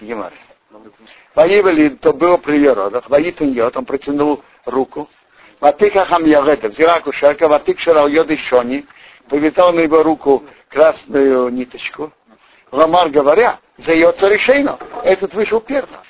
Геморы. 0.00 0.36
Воевали, 1.34 1.88
то 1.88 2.12
было 2.12 2.36
при 2.36 2.58
ее 2.58 2.74
родах, 2.74 3.10
воитан 3.10 3.58
он 3.74 3.84
протянул 3.84 4.44
руку, 4.66 5.08
Ватыка 5.60 6.04
Хамьявета, 6.04 6.68
взяла 6.68 7.00
кушарка, 7.00 7.48
Ватык 7.48 7.80
Шарал 7.80 8.08
Йоды 8.08 8.36
Шони, 8.36 8.86
повязал 9.28 9.72
на 9.72 9.80
его 9.80 10.02
руку 10.02 10.44
красную 10.68 11.48
ниточку. 11.50 12.12
Ламар 12.70 13.08
говоря, 13.08 13.58
за 13.78 13.92
ее 13.92 14.12
решено, 14.20 14.78
этот 15.04 15.34
вышел 15.34 15.60
первым. 15.60 16.00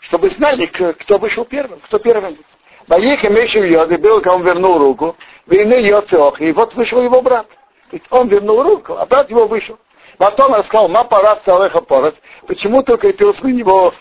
Чтобы 0.00 0.30
знали, 0.30 0.66
кто 0.66 1.18
вышел 1.18 1.44
первым, 1.44 1.80
кто 1.80 1.98
первым. 1.98 2.38
Ваеха 2.86 3.28
Мешев 3.28 3.64
Йоды 3.64 3.98
был, 3.98 4.22
он 4.24 4.42
вернул 4.42 4.78
руку, 4.78 5.16
войны 5.46 5.74
Йоцеох, 5.82 6.40
и 6.40 6.52
вот 6.52 6.74
вышел 6.74 7.02
его 7.02 7.20
брат. 7.20 7.46
Ведь 7.92 8.04
он 8.10 8.28
вернул 8.28 8.62
руку, 8.62 8.94
а 8.94 9.04
брат 9.04 9.28
его 9.28 9.46
вышел. 9.46 9.78
Потом 10.16 10.52
он 10.52 10.64
сказал, 10.64 10.88
ма 10.88 11.04
пора 11.04 11.36
целых 11.36 11.72
порос. 11.86 12.14
Почему 12.46 12.82
только 12.82 13.12
ты 13.12 13.26
на 13.26 13.48
него 13.48 13.92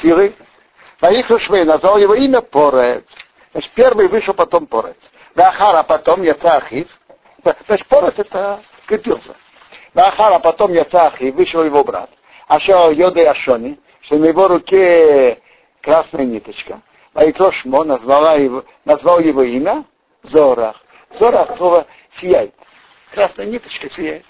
силы? 0.00 0.34
Ваиху 1.04 1.38
Швей 1.38 1.64
назвал 1.64 1.98
его 1.98 2.14
имя 2.14 2.40
Порец. 2.40 3.04
Значит, 3.52 3.70
первый 3.74 4.08
вышел, 4.08 4.32
потом 4.32 4.66
Порец. 4.66 4.96
Вахара 5.34 5.82
потом 5.82 6.22
Яца 6.22 6.56
Ахив. 6.56 6.88
Значит, 7.66 7.86
Порец 7.88 8.14
это 8.16 8.62
крепился. 8.86 9.36
Вахара 9.92 10.38
потом 10.38 10.72
Яца 10.72 11.08
Ахив, 11.08 11.34
вышел 11.34 11.62
его 11.62 11.84
брат. 11.84 12.08
А 12.48 12.58
что 12.58 12.90
Йоды 12.90 13.22
Ашони, 13.26 13.78
что 14.00 14.16
на 14.16 14.24
его 14.24 14.48
руке 14.48 15.42
красная 15.82 16.24
ниточка. 16.24 16.80
Ваикро 17.12 17.52
Шмо 17.52 17.84
назвала 17.84 18.36
его, 18.36 18.64
назвал 18.86 19.20
его 19.20 19.42
имя 19.42 19.84
Зорах. 20.22 20.82
Зорах 21.18 21.54
слово 21.58 21.86
сияет. 22.14 22.54
Красная 23.12 23.44
ниточка 23.44 23.90
сияет. 23.90 24.24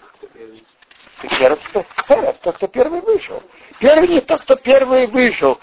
Херов, 1.22 1.60
Херов, 2.08 2.36
кто 2.40 2.66
первый 2.66 3.00
вышел. 3.00 3.40
Первый 3.79 4.07
не 4.07 4.21
тот, 4.21 4.41
кто 4.41 4.55
первый 4.55 5.07
вышел. 5.07 5.59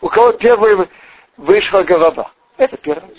У 0.00 0.08
кого 0.08 0.32
первый 0.32 0.88
вышла 1.36 1.82
голова. 1.82 2.32
Это 2.56 2.76
первый. 2.76 3.16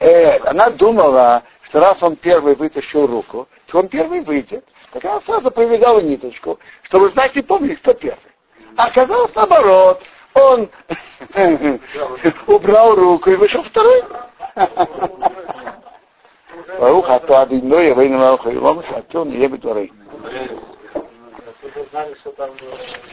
Э, 0.00 0.38
она 0.40 0.70
думала, 0.70 1.42
что 1.62 1.80
раз 1.80 2.02
он 2.02 2.16
первый 2.16 2.54
вытащил 2.54 3.06
руку, 3.06 3.48
то 3.66 3.78
он 3.78 3.88
первый 3.88 4.20
выйдет. 4.22 4.64
Так 4.92 5.04
она 5.04 5.20
сразу 5.20 5.50
повидала 5.50 6.00
ниточку, 6.00 6.58
чтобы 6.82 7.08
знать 7.10 7.36
и 7.36 7.42
помнить, 7.42 7.78
кто 7.80 7.94
первый. 7.94 8.18
А 8.76 8.86
оказалось 8.86 9.34
наоборот. 9.34 10.02
Он 10.34 10.70
убрал 12.46 12.94
руку 12.94 13.30
и 13.30 13.36
вышел 13.36 13.62
второй. 13.62 14.02
ברוך 16.78 17.06
אתה 17.16 17.42
אדינוי 17.42 17.84
יבינו 17.84 18.18
מלכו 18.18 18.50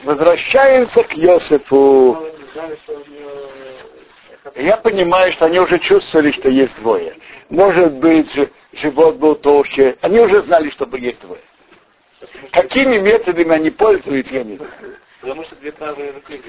Возвращаемся 0.05 1.05
к 1.05 1.17
Йосифу. 1.17 2.19
Я 4.57 4.77
понимаю, 4.77 5.33
что 5.33 5.47
они 5.47 5.59
уже 5.59 5.79
чувствовали, 5.79 6.31
что 6.33 6.49
есть 6.49 6.77
двое. 6.77 7.17
Может 7.49 7.95
быть, 7.95 8.31
живот 8.73 9.17
был 9.17 9.35
толще. 9.37 9.97
Они 10.03 10.21
уже 10.21 10.43
знали, 10.43 10.71
что 10.71 10.87
есть 10.97 11.21
двое. 11.23 11.41
Какими 12.53 12.99
методами 12.99 13.55
они 13.55 13.71
пользуются, 13.71 14.35
я 14.35 14.45
не 14.45 14.57
знаю. 14.57 14.73
Потому 15.21 15.45
что 15.45 15.57
две 15.57 15.73
правые 15.73 16.13
руки. 16.13 16.43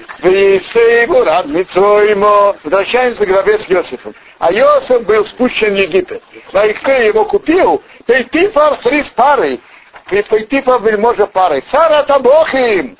Возвращаемся 2.62 3.24
к 3.24 3.28
гробе 3.28 3.58
с 3.58 3.66
Йосифом. 3.68 4.14
А 4.38 4.52
Йосиф 4.52 5.02
был 5.06 5.24
спущен 5.24 5.74
в 5.74 5.78
Египет. 5.78 6.22
А 6.52 6.68
кто 6.74 6.92
его 6.92 7.24
купил? 7.24 7.82
Ты 8.04 8.24
ты 8.24 8.50
фарфрис 8.50 9.08
парой 9.10 9.62
пары. 10.06 10.22
Пейтифар 10.22 10.82
вельможа 10.82 11.26
пары. 11.26 11.62
Сара 11.70 12.02
Табохим. 12.04 12.96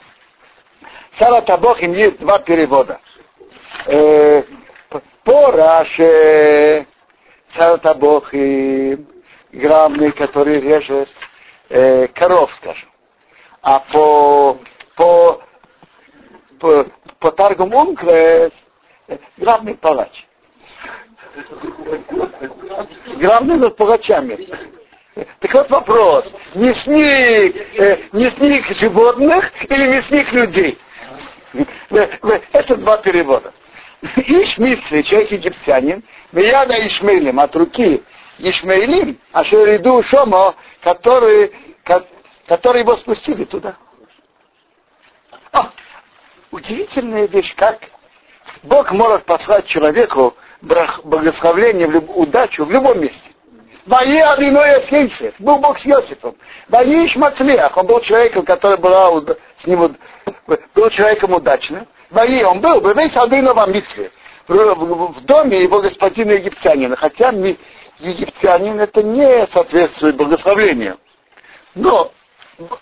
Сара 1.18 1.40
Табохим 1.40 1.94
есть 1.94 2.18
два 2.18 2.38
перевода. 2.38 3.00
Э, 3.86 4.42
по 5.24 6.82
Сара 7.50 7.76
Табохим, 7.78 9.06
граммный, 9.52 10.12
который 10.12 10.60
режет 10.60 11.08
э, 11.68 12.08
коров, 12.08 12.50
скажем. 12.56 12.88
А 13.62 13.80
по, 13.80 14.58
по 14.94 15.42
по, 16.58 16.86
по 17.18 17.32
Таргум 17.32 17.74
Ункрес 17.74 18.52
главный 19.36 19.74
палач. 19.74 20.26
Главный 23.16 23.56
над 23.56 23.76
палачами. 23.76 24.48
Так 25.16 25.54
вот 25.54 25.70
вопрос, 25.70 26.30
мясник, 26.54 27.56
э, 27.78 27.98
мясник 28.12 28.66
животных 28.76 29.50
или 29.64 29.88
мясник 29.88 30.30
людей? 30.32 30.78
Это 32.52 32.76
два 32.76 32.98
перевода. 32.98 33.54
Иш 34.02 34.56
человек 34.56 35.32
египтянин, 35.32 36.02
Мияда 36.32 36.74
Ишмейлим, 36.86 37.40
от 37.40 37.56
руки 37.56 38.02
Ишмейлим, 38.38 39.18
а 39.32 39.42
Шериду 39.42 40.02
Шомо, 40.02 40.54
который, 40.82 41.50
который 42.46 42.82
его 42.82 42.94
спустили 42.98 43.44
туда. 43.44 43.76
О, 45.52 45.70
удивительная 46.50 47.26
вещь, 47.26 47.54
как 47.56 47.88
Бог 48.62 48.92
может 48.92 49.24
послать 49.24 49.66
человеку 49.66 50.36
благословление, 50.60 51.88
удачу 51.88 52.66
в 52.66 52.70
любом 52.70 53.00
месте. 53.00 53.30
Вои 53.86 54.18
Авиноя 54.18 54.80
Сейсев, 54.80 55.34
был 55.38 55.58
Бог 55.58 55.78
с 55.78 55.86
Иосифом. 55.86 56.36
Вои 56.68 57.06
Ишмацлиах, 57.06 57.76
он 57.76 57.86
был 57.86 58.00
человеком, 58.00 58.44
который 58.44 58.78
был 58.78 59.24
с 59.62 59.66
ним, 59.66 59.96
был 60.74 60.90
человеком 60.90 61.32
удачным. 61.32 61.86
Вои, 62.10 62.42
он 62.42 62.60
был, 62.60 62.80
вы 62.80 62.94
весь 62.94 63.16
Адынова 63.16 63.66
Митве, 63.68 64.10
в 64.48 65.20
доме 65.22 65.62
его 65.62 65.80
господина 65.80 66.32
египтянина, 66.32 66.96
хотя 66.96 67.32
египтянин 67.98 68.80
это 68.80 69.02
не 69.04 69.46
соответствует 69.48 70.16
благословению. 70.16 70.98
Но 71.76 72.10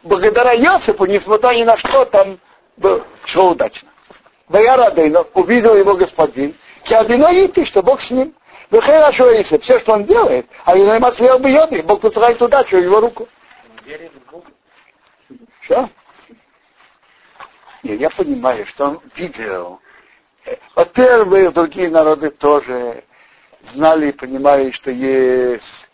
благодаря 0.02 0.52
Йосифу, 0.52 1.04
несмотря 1.04 1.54
ни 1.54 1.64
на 1.64 1.76
что, 1.76 2.06
там 2.06 2.38
шло 3.26 3.50
удачно. 3.50 3.88
Баярадейно 4.48 5.24
увидел 5.34 5.74
его 5.74 5.94
господин, 5.94 6.54
Киадино 6.84 7.28
Ити, 7.32 7.64
что 7.66 7.82
Бог 7.82 8.00
с 8.00 8.10
ним. 8.10 8.34
Вы 8.74 8.82
хорошо 8.82 9.30
если 9.30 9.56
все, 9.58 9.78
что 9.78 9.92
он 9.92 10.04
делает, 10.04 10.48
а 10.64 10.76
Иной 10.76 10.98
Мацлео 10.98 11.38
бьет, 11.38 11.86
Бог 11.86 12.00
посылает 12.00 12.42
удачу 12.42 12.76
в 12.76 12.82
его 12.82 12.98
руку. 12.98 13.28
Что? 15.60 15.88
Нет, 17.84 18.00
я 18.00 18.10
понимаю, 18.10 18.66
что 18.66 18.86
он 18.86 19.00
видел. 19.14 19.80
Во-первых, 20.74 21.52
другие 21.52 21.88
народы 21.88 22.30
тоже 22.30 23.04
знали 23.62 24.08
и 24.08 24.12
понимали, 24.12 24.72
что 24.72 24.90
есть 24.90 25.88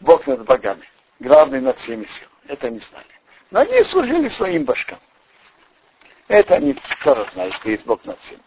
Бог 0.00 0.26
над 0.26 0.46
богами, 0.46 0.88
главный 1.20 1.60
над 1.60 1.76
всеми 1.76 2.06
силами. 2.06 2.32
Это 2.48 2.68
они 2.68 2.78
знали. 2.78 3.04
Но 3.50 3.60
они 3.60 3.82
служили 3.82 4.28
своим 4.28 4.64
башкам. 4.64 5.00
Это 6.28 6.54
они 6.54 6.80
тоже 7.04 7.26
знают, 7.34 7.52
что 7.56 7.68
есть 7.68 7.84
Бог 7.84 8.02
над 8.06 8.18
всем. 8.20 8.40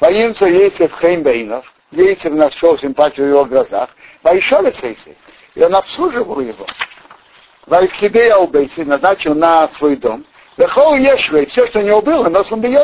Воинцу 0.00 0.46
Ейцев 0.46 0.98
Хейм 0.98 1.22
Бейнов, 1.22 1.70
Ейцев 1.96 2.32
нашел 2.32 2.78
симпатию 2.78 3.26
в 3.26 3.28
его 3.30 3.44
глазах, 3.44 3.90
Вайшоле 4.22 4.72
Сейси, 4.72 5.16
и 5.54 5.62
он 5.62 5.74
обслуживал 5.74 6.40
его. 6.40 6.66
Вайхидея 7.66 8.36
Убейси 8.36 8.80
назначил 8.80 9.34
на 9.34 9.68
свой 9.74 9.96
дом. 9.96 10.24
Вехол 10.56 10.94
Ешвей, 10.94 11.46
все, 11.46 11.66
что 11.66 11.80
у 11.80 11.82
него 11.82 12.00
было, 12.00 12.28
но 12.28 12.42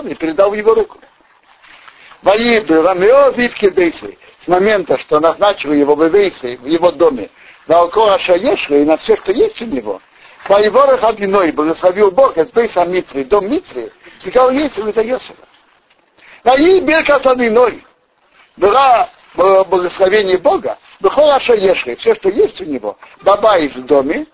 и 0.09 0.15
передал 0.15 0.51
в 0.51 0.55
его 0.55 0.75
руку. 0.75 0.99
Ваиду, 2.23 2.83
Рамеоз 2.83 3.39
Ивкидейси, 3.39 4.19
с 4.45 4.49
момента, 4.49 4.99
что 4.99 5.21
назначил 5.21 5.73
его 5.73 5.95
в 5.95 6.57
в 6.57 6.67
его 6.67 6.91
доме, 6.91 7.31
на 7.67 7.79
Алкораша 7.79 8.35
Ешвей, 8.35 8.83
и 8.83 8.85
на 8.85 8.97
все, 8.99 9.17
что 9.17 9.33
есть 9.33 9.61
у 9.63 9.67
него, 9.67 10.01
Воеворах 10.49 11.03
Адиной 11.05 11.53
благословил 11.53 12.11
Бог 12.11 12.37
из 12.37 12.51
Бейса 12.51 12.85
Митри, 12.85 13.25
дом 13.25 13.49
Митри, 13.49 13.93
сказал 14.21 14.51
Ейцев 14.51 14.85
это 14.87 15.03
Йосифа. 15.03 15.37
А 16.43 16.57
ей 16.57 16.81
Беркат 16.81 17.27
Адиной 17.27 17.85
была 18.57 19.11
благословение 19.35 20.39
Бога, 20.39 20.79
Бехолаша 21.01 21.55
Ешли, 21.55 21.97
все, 21.97 22.15
что 22.17 22.29
есть 22.29 22.61
у 22.61 22.65
него, 22.65 22.99
баба 23.23 23.59
из 23.59 23.75
в 23.75 23.85
доме, 23.87 24.27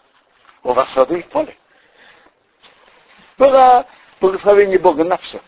у 0.63 0.73
вас 0.73 0.93
сады 0.93 1.21
и 1.21 1.23
поле. 1.23 1.57
Было 3.39 3.87
благословение 4.21 4.79
Бога 4.79 5.05
на 5.05 5.17
все. 5.19 5.41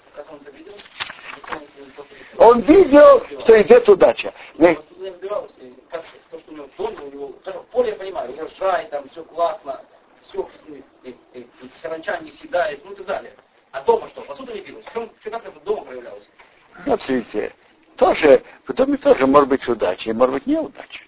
Он 2.38 2.60
видел, 2.60 3.26
что 3.40 3.60
идет 3.60 3.88
удача. 3.88 4.32
Поле, 7.72 7.90
я 7.90 7.96
понимаю, 7.96 8.32
урожай, 8.32 8.86
там 8.88 9.08
все 9.10 9.22
классно, 9.24 9.80
все, 10.28 10.48
и 11.04 11.14
саранча 11.82 12.18
не 12.18 12.32
съедает, 12.32 12.84
ну 12.84 12.92
и 12.92 12.96
так 12.96 13.06
далее. 13.06 13.32
А 13.72 13.82
дома 13.82 14.08
что? 14.08 14.22
Посуда 14.22 14.52
не 14.52 14.60
билась? 14.60 14.84
В 14.86 14.92
чем, 14.92 15.10
как 15.24 15.46
это 15.46 15.60
дома 15.60 15.84
проявлялось? 15.84 16.24
Вот 16.86 17.08
видите, 17.08 17.52
тоже, 18.00 18.42
в 18.66 18.72
доме 18.72 18.96
тоже 18.96 19.26
может 19.26 19.50
быть 19.50 19.68
удача, 19.68 20.08
и 20.08 20.14
может 20.14 20.32
быть 20.32 20.46
неудача. 20.46 21.02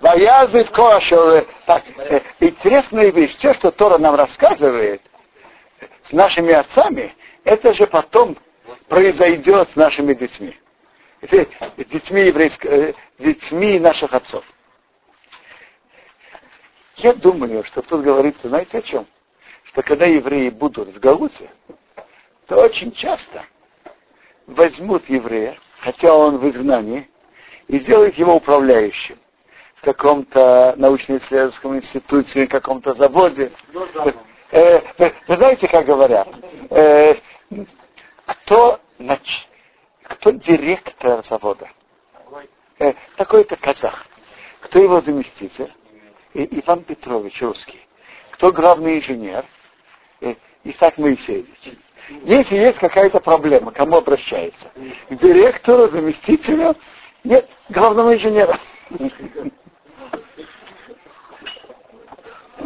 Ваязы 0.00 0.64
в 0.64 0.70
кошер. 0.70 1.46
Так, 1.64 1.82
э, 1.96 2.20
интересная 2.40 3.10
вещь, 3.10 3.34
все, 3.38 3.54
что 3.54 3.70
Тора 3.70 3.96
нам 3.96 4.16
рассказывает 4.16 5.00
с 6.02 6.12
нашими 6.12 6.52
отцами, 6.52 7.14
это 7.42 7.72
же 7.72 7.86
потом 7.86 8.36
произойдет 8.88 9.70
с 9.70 9.76
нашими 9.76 10.12
детьми. 10.12 10.54
Детьми, 11.78 12.20
еврейск... 12.20 12.66
Э, 12.66 12.92
детьми 13.18 13.78
наших 13.78 14.12
отцов. 14.12 14.44
Я 16.96 17.14
думаю, 17.14 17.64
что 17.64 17.80
тут 17.80 18.02
говорится, 18.02 18.48
знаете 18.50 18.76
о 18.76 18.82
чем? 18.82 19.06
Что 19.62 19.82
когда 19.82 20.04
евреи 20.04 20.50
будут 20.50 20.88
в 20.88 21.00
Галуте, 21.00 21.50
то 22.46 22.60
очень 22.60 22.92
часто 22.92 23.46
возьмут 24.46 25.08
еврея, 25.08 25.58
хотя 25.80 26.14
он 26.14 26.38
в 26.38 26.48
изгнании, 26.48 27.08
и 27.68 27.78
сделают 27.78 28.16
его 28.16 28.36
управляющим 28.36 29.18
в 29.76 29.84
каком-то 29.84 30.74
научно-исследовательском 30.76 31.76
институте, 31.76 32.46
в 32.46 32.50
каком-то 32.50 32.94
заводе. 32.94 33.52
Ну, 33.72 33.86
э, 34.50 34.80
вы, 34.98 35.12
вы 35.28 35.36
знаете, 35.36 35.68
как 35.68 35.86
говорят, 35.86 36.28
э, 36.70 37.16
кто, 38.26 38.80
нач, 38.98 39.48
кто 40.02 40.30
директор 40.30 41.24
завода? 41.24 41.68
Э, 42.78 42.94
такой-то 43.16 43.56
казах. 43.56 44.06
Кто 44.60 44.82
его 44.82 45.00
заместитель? 45.00 45.72
Иван 46.32 46.82
Петрович 46.82 47.40
русский. 47.42 47.86
Кто 48.32 48.50
главный 48.50 48.98
инженер? 48.98 49.44
Э, 50.20 50.34
Исаак 50.64 50.98
Моисеевич. 50.98 51.78
Если 52.08 52.56
есть 52.56 52.78
какая-то 52.78 53.20
проблема, 53.20 53.72
кому 53.72 53.96
обращается? 53.96 54.70
К 55.08 55.14
директору, 55.14 55.88
заместителю? 55.88 56.76
Нет, 57.22 57.48
главному 57.70 58.14
инженеру. 58.14 58.54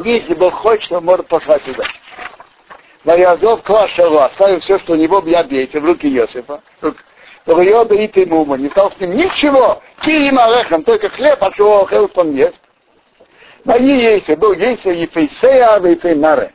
Если 0.05 0.35
Бог 0.35 0.55
хочет, 0.55 0.91
он 0.93 1.05
может 1.05 1.27
послать 1.29 1.63
туда. 1.65 1.85
Ваязов 3.05 3.63
Клашева, 3.63 4.27
оставив 4.27 4.63
все, 4.63 4.79
что 4.81 4.93
у 4.93 4.97
него 4.97 5.23
я 5.27 5.45
бейте 5.45 5.81
в 5.81 5.85
руки 5.85 6.09
Иосифа. 6.09 6.61
Йода 7.47 7.95
и 7.95 8.09
Тимума, 8.09 8.57
не 8.57 8.69
стал 8.69 8.91
с 8.91 9.01
ним 9.01 9.17
ничего. 9.17 9.81
Киим 10.03 10.39
Алехам, 10.39 10.83
только 10.83 11.09
хлеб, 11.09 11.39
а 11.41 11.51
чего 11.53 11.89
он 12.15 12.33
ест. 12.33 12.61
Мои 13.65 13.97
есть, 13.99 14.29
был 14.37 14.53
есть 14.53 14.85
Ефейсея, 14.85 15.81
Ефеймаре. 15.81 16.53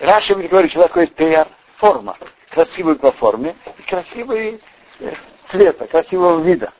Раша 0.00 0.34
говорит, 0.34 0.70
что 0.70 0.82
такое 0.82 1.06
теяр, 1.06 1.48
форма. 1.80 2.16
Красивый 2.50 2.96
по 2.96 3.10
форме 3.12 3.56
и 3.78 3.82
красивый 3.82 4.60
э, 5.00 5.12
цвета, 5.50 5.86
красивого 5.86 6.40
вида. 6.40 6.72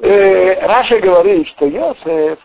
Э, 0.00 0.66
Раша 0.66 0.98
говорит, 0.98 1.48
что 1.48 1.66
Йосеф 1.66 2.38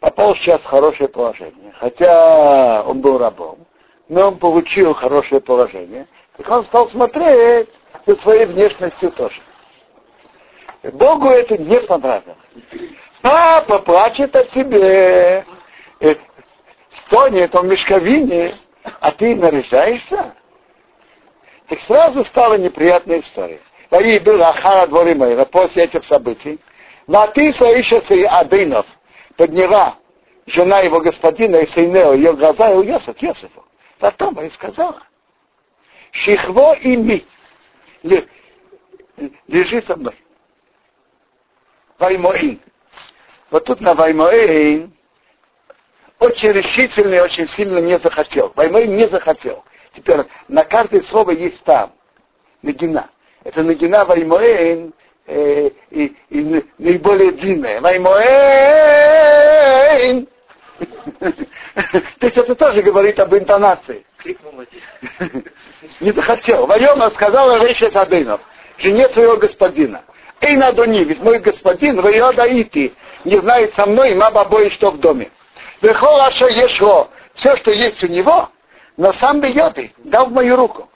попал 0.00 0.34
сейчас 0.36 0.60
в 0.60 0.66
хорошее 0.66 1.08
положение. 1.08 1.72
Хотя 1.78 2.82
он 2.84 3.00
был 3.00 3.18
рабом, 3.18 3.58
но 4.08 4.28
он 4.28 4.38
получил 4.38 4.94
хорошее 4.94 5.40
положение. 5.40 6.06
Так 6.36 6.48
он 6.48 6.64
стал 6.64 6.88
смотреть 6.88 7.68
за 8.06 8.16
своей 8.16 8.46
внешностью 8.46 9.10
тоже. 9.12 9.40
Богу 10.92 11.28
это 11.28 11.58
не 11.58 11.80
понравилось. 11.80 12.36
Папа 13.22 13.80
плачет 13.80 14.36
о 14.36 14.44
тебе. 14.44 15.44
Э, 16.00 16.14
стонет 17.06 17.54
он 17.56 17.66
в 17.66 17.70
мешковине, 17.70 18.54
а 19.00 19.10
ты 19.12 19.34
наряжаешься? 19.34 20.34
Так 21.68 21.80
сразу 21.80 22.24
стала 22.24 22.54
неприятная 22.54 23.20
история. 23.20 23.60
Ваи 23.90 24.18
был 24.18 24.42
Ахара 24.42 24.86
Дворимайра 24.86 25.44
после 25.44 25.84
этих 25.84 26.04
событий. 26.04 26.58
Ватиса 27.06 27.66
ищется 27.78 28.14
и 28.14 28.22
Адынов, 28.24 28.86
подняла 29.36 29.96
жена 30.46 30.80
его 30.80 31.00
господина 31.00 31.56
и 31.56 31.68
Сейнео, 31.68 32.14
ее 32.14 32.34
глаза 32.34 32.70
и 32.70 32.74
у 32.74 32.82
Йосиф, 32.82 33.20
Йосифу. 33.20 33.64
Потом 33.98 34.40
и 34.40 34.50
сказала, 34.50 35.02
Шихво 36.12 36.74
и 36.74 36.96
ми, 36.96 37.26
лежи 39.46 39.82
со 39.82 39.96
мной. 39.96 40.14
Ваймоин, 41.98 42.60
вот 43.50 43.64
тут 43.64 43.80
на 43.80 43.94
Ваймоэйн 43.94 44.92
очень 46.20 46.52
решительно 46.52 47.14
и 47.14 47.20
очень 47.20 47.48
сильно 47.48 47.78
не 47.78 47.98
захотел. 47.98 48.52
Ваймоэйн 48.54 48.96
не 48.96 49.08
захотел. 49.08 49.64
Теперь 49.94 50.20
на 50.48 50.64
каждое 50.64 51.02
слово 51.02 51.30
есть 51.32 51.62
там. 51.64 51.92
Нагина. 52.62 53.08
Это 53.44 53.62
Нагина 53.62 54.04
Ваймоэйн 54.04 54.92
э, 55.26 55.70
и, 55.90 56.16
и 56.30 56.64
наиболее 56.78 57.32
длинная. 57.32 57.80
Ваймоэйн. 57.80 58.18
То 61.20 62.26
есть 62.26 62.36
это 62.36 62.54
тоже 62.54 62.82
говорит 62.82 63.18
об 63.20 63.34
интонации. 63.34 64.04
Не 66.00 66.12
захотел. 66.12 66.66
Вайома 66.66 67.10
сказала 67.10 67.64
Рейша 67.64 67.90
Садынов, 67.90 68.40
жене 68.78 69.08
своего 69.10 69.36
господина. 69.36 70.02
Эй, 70.40 70.56
Надони, 70.56 71.04
ведь 71.04 71.20
мой 71.20 71.38
господин, 71.40 71.98
Ити, 72.00 72.94
не 73.24 73.38
знает 73.38 73.74
со 73.74 73.86
мной, 73.86 74.14
ма 74.14 74.30
бабой, 74.30 74.70
что 74.70 74.90
в 74.92 74.98
доме. 74.98 75.30
Вехолаша 75.80 76.46
ешло, 76.46 77.08
все, 77.34 77.56
что 77.56 77.70
есть 77.70 78.02
у 78.02 78.08
него, 78.08 78.48
но 78.96 79.12
сам 79.12 79.40
бьет 79.40 79.78
дал 79.98 80.26
в 80.26 80.32
мою 80.32 80.56
руку. 80.56 80.88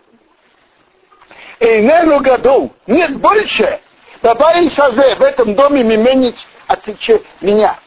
Эй, 1.61 1.83
нену 1.83 2.21
году, 2.21 2.73
нет 2.87 3.17
больше, 3.19 3.81
Бабай 4.23 4.71
Сазе, 4.71 5.17
в 5.17 5.23
этом 5.23 5.55
доме 5.55 5.83
мименить 5.83 6.39
отличие 6.67 7.23
меня. 7.41 7.79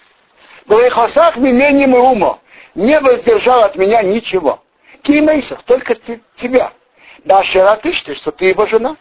В 0.65 0.73
Эхосах 0.73 1.37
мимени 1.37 1.85
умо, 1.85 2.39
не 2.73 2.99
воздержал 2.99 3.63
от 3.63 3.75
меня 3.75 4.01
ничего. 4.01 4.61
Кимейсах, 5.01 5.63
только 5.63 5.95
тебя. 6.35 6.71
Да, 7.23 7.43
ты 7.43 7.93
что 8.15 8.31
ты 8.31 8.45
его 8.45 8.65
жена. 8.65 8.95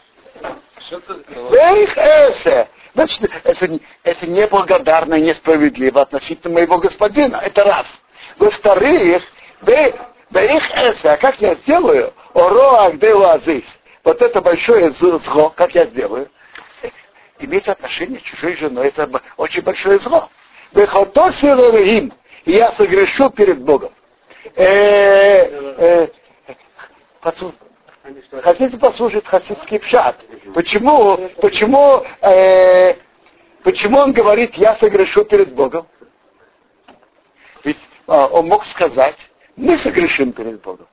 Вейх 0.91 1.97
эсе, 1.97 2.69
Значит, 2.95 3.29
это, 3.43 3.81
это 4.05 4.27
неблагодарно 4.27 5.15
и 5.15 5.23
несправедливо 5.23 6.03
относительно 6.03 6.55
моего 6.55 6.79
господина. 6.79 7.37
Это 7.37 7.65
раз. 7.65 8.01
Во-вторых, 8.39 9.23
да 9.63 10.43
их 10.43 10.71
эсэ, 10.71 11.11
а 11.11 11.17
как 11.17 11.41
я 11.41 11.55
сделаю? 11.57 12.13
Ороа 12.35 12.91
где 12.93 13.13
азис. 13.13 13.77
Вот 14.05 14.23
это 14.23 14.41
большое 14.41 14.91
зло, 14.91 15.51
как 15.51 15.75
я 15.75 15.87
сделаю? 15.87 16.31
Иметь 17.41 17.69
отношение 17.69 18.21
с 18.21 18.23
чужой 18.23 18.55
женой, 18.57 18.89
это 18.89 19.11
очень 19.37 19.63
большое 19.63 19.99
зло. 19.99 20.29
Им, 20.73 22.13
и 22.45 22.53
я 22.53 22.73
согрешу 22.73 23.31
перед 23.31 23.61
Богом. 23.61 23.93
Э, 24.57 26.07
э, 26.07 26.09
Хотите 28.43 28.77
послушать 28.77 29.27
хасидский 29.27 29.81
пшат? 29.81 30.17
Почему, 30.55 31.31
почему, 31.41 32.05
э, 32.21 32.97
почему 33.63 33.99
он 33.99 34.13
говорит, 34.13 34.55
я 34.57 34.77
согрешу 34.77 35.25
перед 35.25 35.55
Богом? 35.55 35.87
Ведь 37.65 37.79
а, 38.07 38.27
он 38.27 38.49
мог 38.49 38.67
сказать, 38.67 39.17
мы 39.57 39.79
согрешим 39.79 40.33
перед 40.33 40.61
Богом. 40.61 40.87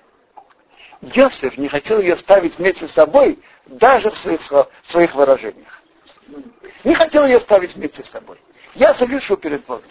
Йосиф 1.01 1.57
не 1.57 1.67
хотел 1.67 1.99
ее 1.99 2.15
ставить 2.15 2.57
вместе 2.57 2.87
с 2.87 2.91
собой, 2.91 3.39
даже 3.65 4.09
в 4.09 4.17
своих, 4.17 4.41
своих 4.85 5.13
выражениях. 5.13 5.81
Не 6.85 6.95
хотел 6.95 7.25
ее 7.25 7.39
ставить 7.41 7.75
вместе 7.75 8.03
с 8.03 8.09
собой. 8.09 8.37
Я 8.75 8.93
согрешу 8.93 9.35
перед 9.35 9.65
Богом. 9.65 9.83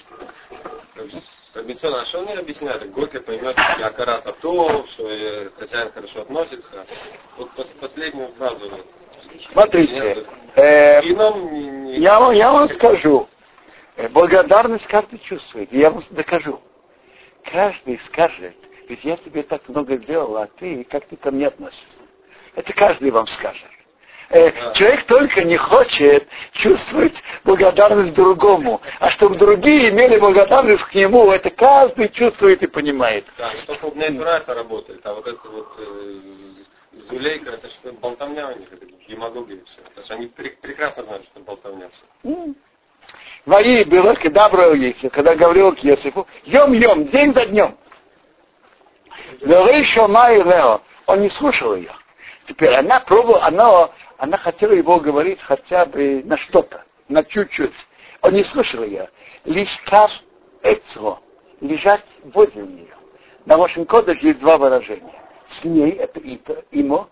Робинсон, 1.54 1.94
а 1.94 2.24
не 2.24 2.32
объясняет? 2.34 2.92
Горько 2.92 3.20
поймет, 3.20 3.58
что 3.58 3.80
я 3.80 3.90
карата 3.90 4.32
то, 4.40 4.86
что 4.92 5.08
э, 5.10 5.50
хозяин 5.58 5.90
хорошо 5.92 6.22
относится. 6.22 6.86
Вот 7.36 7.50
пос- 7.56 7.76
последнюю 7.80 8.32
фразу. 8.34 8.70
Смотрите, 9.52 10.26
э, 10.54 11.02
не, 11.02 11.14
не- 11.14 11.96
я, 11.98 12.20
вам- 12.20 12.34
я 12.34 12.52
вам 12.52 12.68
скажу, 12.70 13.28
э, 13.96 14.08
благодарность 14.10 14.86
каждый 14.86 15.18
чувствует, 15.18 15.72
я 15.72 15.90
вам 15.90 16.02
докажу. 16.10 16.60
Каждый 17.44 17.98
скажет, 18.06 18.54
ведь 18.88 19.02
я 19.02 19.16
тебе 19.16 19.42
так 19.42 19.68
много 19.68 19.96
сделал, 19.96 20.36
а 20.36 20.46
ты, 20.46 20.84
как 20.84 21.06
ты 21.06 21.16
ко 21.16 21.32
мне 21.32 21.48
относишься? 21.48 21.98
Это 22.54 22.72
каждый 22.72 23.10
вам 23.10 23.26
скажет. 23.26 23.70
Э. 24.30 24.72
Человек 24.74 25.06
только 25.06 25.42
не 25.42 25.56
хочет 25.56 26.28
чувствовать 26.52 27.20
благодарность 27.44 28.14
другому, 28.14 28.80
а 29.00 29.10
чтобы 29.10 29.36
другие 29.36 29.90
имели 29.90 30.18
благодарность 30.18 30.84
к 30.84 30.94
нему, 30.94 31.32
это 31.32 31.50
каждый 31.50 32.08
чувствует 32.10 32.62
и 32.62 32.68
понимает. 32.68 33.24
Да, 33.36 33.52
не 33.52 33.62
только 33.62 33.86
у 33.86 33.94
меня 33.94 34.08
Тура 34.08 34.30
это 34.36 34.54
работает, 34.54 35.00
а 35.04 35.14
вот 35.14 35.26
это 35.26 35.48
вот 35.48 35.68
э, 35.78 36.20
Зулейка, 37.10 37.50
это 37.50 37.68
что 37.70 37.92
болтовня 37.94 38.48
у 38.50 38.58
них, 38.58 38.68
это 38.72 38.86
демагогия 39.08 39.56
и 39.56 39.64
все. 39.64 39.80
Потому 39.82 40.04
что 40.04 40.14
они 40.14 40.26
пре- 40.26 40.56
прекрасно 40.60 41.02
знают, 41.02 41.24
что 41.24 41.32
это 41.34 41.44
болтовня 41.46 41.88
все. 41.90 42.54
Мои 43.46 43.82
было, 43.82 44.14
когда 44.14 44.48
брал 44.48 44.74
Есиф, 44.74 45.10
когда 45.12 45.34
говорил 45.34 45.74
к 45.74 45.80
Есифу, 45.80 46.28
ем-ем, 46.44 47.06
день 47.06 47.34
за 47.34 47.46
днем. 47.46 47.76
Но 49.40 49.68
еще 49.68 50.06
Май 50.06 50.36
Лео, 50.40 50.82
он 51.06 51.22
не 51.22 51.30
слушал 51.30 51.74
ее. 51.74 51.92
Теперь 52.46 52.74
она 52.74 53.00
пробовала, 53.00 53.44
она, 53.44 53.90
она 54.20 54.36
хотела 54.36 54.72
его 54.72 55.00
говорить 55.00 55.40
хотя 55.40 55.86
бы 55.86 56.22
на 56.26 56.36
что-то, 56.36 56.84
на 57.08 57.24
чуть-чуть. 57.24 57.72
Он 58.20 58.34
не 58.34 58.44
слушал 58.44 58.84
ее. 58.84 59.08
Лишь 59.46 59.74
кав 59.86 60.10
эцло, 60.62 61.22
лежать 61.62 62.04
возле 62.24 62.64
нее. 62.64 62.94
На 63.46 63.56
вашем 63.56 63.86
кодексе 63.86 64.28
есть 64.28 64.40
два 64.40 64.58
выражения. 64.58 65.18
С 65.48 65.64
ней, 65.64 65.92
это 65.92 66.20
имо, 66.70 67.08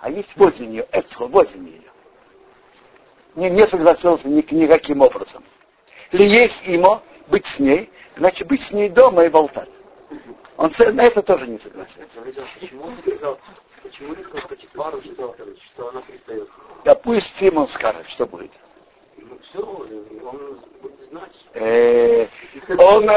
а 0.00 0.10
есть 0.10 0.34
возле 0.34 0.66
нее, 0.66 0.88
эцло, 0.90 1.28
возле 1.28 1.60
нее. 1.60 1.92
Не, 3.36 3.50
не 3.50 3.64
согласился 3.68 4.26
ни, 4.26 4.44
никаким 4.52 5.00
образом. 5.00 5.44
Ли 6.10 6.26
есть 6.26 6.60
имо, 6.64 7.04
быть 7.28 7.46
с 7.46 7.60
ней, 7.60 7.88
значит 8.16 8.48
быть 8.48 8.64
с 8.64 8.72
ней 8.72 8.88
дома 8.88 9.26
и 9.26 9.28
болтать. 9.28 9.70
Он 10.58 10.72
с- 10.72 10.92
на 10.92 11.02
это 11.02 11.22
тоже 11.22 11.46
не 11.46 11.58
согласился. 11.60 12.20
Почему 12.60 12.82
он 12.86 12.98
сказал, 13.00 13.38
почему 13.80 14.14
не 14.16 14.24
сказал 14.24 14.48
Патифару, 14.48 15.00
что, 15.02 15.36
что 15.72 15.88
она 15.90 16.00
пристает? 16.00 16.48
Допустим, 16.84 17.58
он 17.58 17.68
скажет, 17.68 18.08
что 18.08 18.26
будет. 18.26 18.50
Ну 19.18 19.38
все, 19.50 19.60
он 19.60 20.58
будет 20.82 21.00
знать. 21.10 21.32
Э, 21.54 22.26
он, 22.76 23.08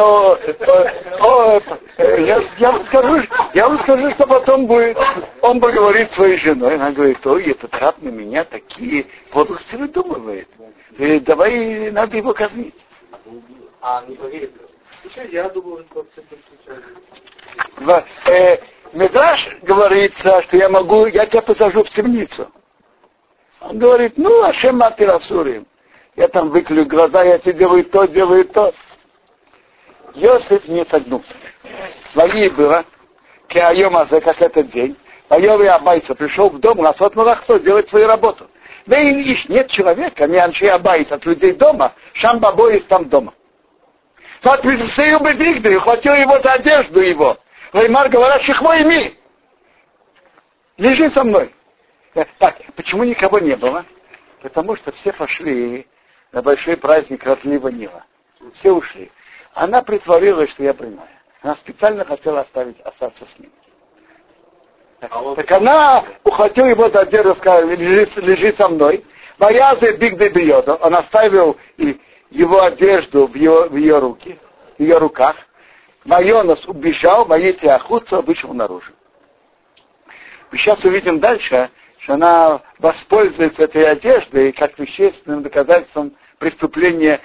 э, 1.98 2.26
я, 2.60 2.72
вам 2.72 2.86
скажу, 2.86 3.24
я 3.56 3.68
вам 3.70 3.80
скажу, 3.80 4.12
что 4.12 4.28
потом 4.28 4.68
будет. 4.68 4.98
Он 5.42 5.60
бы 5.60 5.72
говорит 5.72 6.12
своей 6.14 6.38
женой, 6.38 6.76
она 6.76 6.92
говорит, 6.92 7.26
ой, 7.26 7.50
этот 7.50 7.74
раб 7.74 7.96
на 8.02 8.10
меня 8.10 8.44
такие 8.44 9.08
подлости 9.32 9.76
выдумывает. 9.76 10.48
Э, 11.00 11.20
давай, 11.20 11.90
надо 11.90 12.18
его 12.18 12.34
казнить. 12.36 12.76
А 13.82 14.04
не 14.08 14.16
поверит. 14.16 14.54
Я 15.32 15.50
думаю, 15.50 15.86
что 15.92 16.06
э, 18.28 18.58
Медраш 18.94 19.50
говорится, 19.62 20.42
что 20.44 20.58
я 20.58 20.70
могу, 20.70 21.06
я 21.06 21.26
тебя 21.26 21.42
посажу 21.42 21.84
в 21.84 21.90
темницу. 21.90 22.52
Он 23.62 23.78
говорит, 23.78 24.14
ну, 24.18 24.44
Ашем 24.44 24.78
Матирасурим. 24.78 25.68
Я 26.16 26.28
там 26.28 26.50
выклю 26.50 26.86
глаза, 26.86 27.24
я 27.24 27.38
тебе 27.38 27.54
делаю 27.54 27.86
то, 27.86 28.06
делаю 28.06 28.46
то. 28.46 28.74
Йосиф 30.14 30.68
не 30.68 30.86
согнулся. 30.86 31.34
Свои 32.12 32.50
было, 32.50 32.84
Кеайомазе, 33.48 34.20
как 34.20 34.42
этот 34.42 34.72
день. 34.72 34.98
Воевый 35.30 35.70
Абайса 35.70 36.14
пришел 36.14 36.50
в 36.50 36.60
дом, 36.60 36.80
Ласот 36.80 37.16
Малахто, 37.16 37.58
делать 37.60 37.88
свою 37.88 38.08
работу. 38.08 38.48
Да 38.86 39.00
и 39.00 39.38
нет 39.48 39.70
человека, 39.70 40.28
не 40.28 40.38
Анши 40.38 40.68
Абайс, 40.68 41.12
от 41.12 41.26
людей 41.26 41.54
дома, 41.54 41.94
Шамба 42.14 42.52
Боис 42.52 42.84
там 42.86 43.08
дома. 43.08 43.34
Вот 44.44 44.64
Миссею 44.64 45.20
Бедигды, 45.20 45.80
хватил 45.80 46.16
его 46.16 46.40
за 46.42 46.54
одежду 46.54 47.00
его. 47.00 47.38
Ваймар 47.74 48.10
говорят, 48.10 48.42
шихмой 48.42 48.84
ми. 48.84 49.18
Лежи 50.78 51.10
со 51.12 51.24
мной. 51.24 51.54
Э, 52.16 52.26
Так, 52.40 52.58
почему 52.76 53.04
никого 53.04 53.40
не 53.40 53.56
было? 53.56 53.86
Потому 54.42 54.76
что 54.76 54.92
все 54.94 55.14
пошли 55.14 55.88
на 56.32 56.42
большой 56.42 56.76
праздник 56.76 57.24
разлива 57.24 57.68
Нила. 57.68 58.04
Все 58.56 58.72
ушли. 58.72 59.12
Она 59.54 59.84
притворилась, 59.84 60.50
что 60.50 60.64
я 60.64 60.74
прямая. 60.74 61.22
Она 61.44 61.56
специально 61.58 62.04
хотела 62.04 62.42
оставить, 62.42 62.80
остаться 62.82 63.26
с 63.26 63.40
ним. 63.40 63.52
Так, 65.00 65.12
А 65.14 65.36
так 65.36 65.52
она 65.52 66.04
ухватила 66.24 66.66
его 66.66 66.90
за 66.90 67.02
одежду, 67.02 67.36
сказала, 67.36 67.66
лежи, 67.66 68.10
лежи 68.22 68.54
со 68.54 68.68
мной. 68.68 69.06
Боязы 69.38 69.98
биг 69.98 70.18
де 70.18 70.56
Он 70.56 70.96
оставил 70.96 71.58
и 71.78 72.00
его 72.32 72.64
одежду 72.64 73.28
в 73.28 73.36
ее, 73.36 73.68
в 73.70 73.76
ее 73.76 74.00
руки, 74.00 74.40
в 74.78 74.82
ее 74.82 74.98
руках. 74.98 75.36
Майонос 76.06 76.66
убежал, 76.66 77.26
Маити 77.26 77.68
Ахуца 77.68 78.22
вышел 78.22 78.54
наружу. 78.54 78.94
Мы 80.50 80.58
сейчас 80.58 80.84
увидим 80.84 81.20
дальше, 81.20 81.70
что 82.00 82.16
она 82.16 82.62
воспользуется 82.80 83.64
этой 83.64 83.86
одеждой 83.86 84.52
как 84.54 84.80
вещественным 84.80 85.44
доказательством 85.44 86.16
преступления 86.40 87.22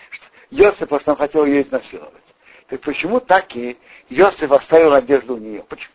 Йосифа, 0.51 1.01
что 1.01 1.13
он 1.13 1.17
хотел 1.17 1.47
ее 1.47 1.63
изнасиловать. 1.63 2.13
Так 2.69 2.81
почему 2.83 3.21
так 3.21 3.57
и 3.57 3.79
Йосиф 4.11 4.53
оставил 4.53 4.93
одежду 4.93 5.37
у 5.37 5.39
нее? 5.39 5.65
Почему? 5.69 5.93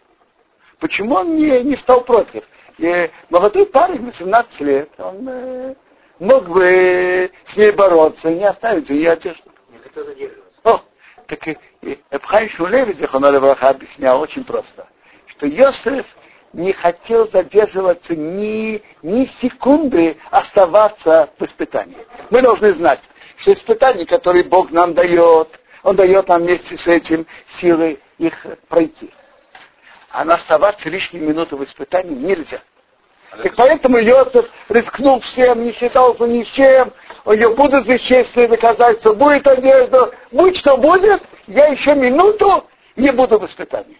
Почему 0.80 1.16
он 1.16 1.36
не, 1.36 1.62
не 1.62 1.76
стал 1.76 2.03
против? 2.03 2.43
И 2.80 3.12
молодой 3.30 3.68
парень, 3.68 4.03
18 4.05 4.62
лет, 4.62 4.89
он 4.97 5.28
э, 5.30 5.76
мог 6.22 6.47
бы 6.47 7.32
с 7.47 7.57
ней 7.57 7.72
бороться 7.72 8.30
не 8.30 8.45
оставить 8.45 8.89
ее 8.89 9.11
одежду. 9.11 9.51
Задерживаться. 9.93 10.59
О, 10.63 10.82
так 11.28 11.47
и, 11.47 11.57
и 11.82 11.99
Эбхай 12.11 12.47
Шулевич, 12.49 12.97
Браха, 12.99 13.69
объяснял 13.69 14.22
очень 14.22 14.45
просто, 14.45 14.88
что 15.26 15.47
Йосеф 15.47 16.05
не 16.53 16.74
хотел 16.74 17.30
задерживаться 17.30 18.15
ни, 18.15 18.82
ни 19.01 19.26
секунды 19.41 20.17
оставаться 20.30 21.30
в 21.39 21.45
испытании. 21.45 22.05
Мы 22.30 22.41
должны 22.41 22.74
знать, 22.74 23.01
что 23.38 23.53
испытания, 23.53 24.05
которые 24.05 24.43
Бог 24.43 24.72
нам 24.72 24.93
дает, 24.93 25.59
Он 25.84 25.95
дает 25.95 26.28
нам 26.28 26.43
вместе 26.43 26.78
с 26.78 26.88
этим 26.88 27.26
силы 27.59 27.99
их 28.19 28.45
пройти. 28.69 29.11
А 30.11 30.24
на 30.24 30.36
оставаться 30.36 30.88
лишнюю 30.89 31.28
минуту 31.28 31.57
в 31.57 31.63
испытании 31.63 32.13
нельзя. 32.13 32.61
И 33.44 33.50
поэтому 33.50 33.98
Йосиф 33.98 34.50
рискнул 34.68 35.22
всем, 35.22 35.64
не 35.64 35.74
считался 35.74 36.26
ни 36.26 36.44
с 36.44 36.48
чем. 36.48 36.92
У 37.24 37.34
него 37.34 37.56
будут 37.56 37.86
вещественные 37.86 38.50
доказательства, 38.50 39.14
будет 39.14 39.48
одежда, 39.48 40.12
будь 40.32 40.58
что 40.58 40.76
будет, 40.76 41.22
я 41.48 41.68
еще 41.68 41.96
минуту 41.96 42.66
не 42.96 43.12
буду 43.12 43.40
в 43.40 43.46
испытании. 43.46 43.98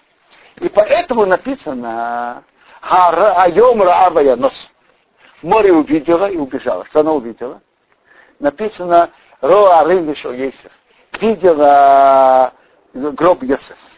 И 0.60 0.68
поэтому 0.68 1.26
написано 1.26 2.44
Айом 2.82 3.82
Раавая 3.82 4.36
нос. 4.36 4.70
Море 5.42 5.72
увидела 5.72 6.30
и 6.30 6.38
убежала. 6.38 6.86
Что 6.86 7.00
она 7.00 7.14
увидела? 7.14 7.62
Написано 8.40 9.12
Роа 9.40 9.84
вышел 9.86 10.32
Есев. 10.32 10.72
Видела 11.20 12.54
гроб 12.94 13.44
Йосифа 13.44 13.91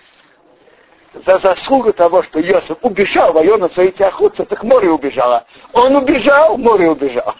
за 1.13 1.37
заслугу 1.37 1.93
того, 1.93 2.23
что 2.23 2.39
Йосиф 2.39 2.77
убежал, 2.81 3.37
а 3.37 3.57
на 3.57 3.69
свои 3.69 3.91
охотцы, 3.99 4.45
так 4.45 4.63
море 4.63 4.89
убежало. 4.89 5.45
Он 5.73 5.95
убежал, 5.95 6.57
море 6.57 6.89
убежал. 6.89 7.35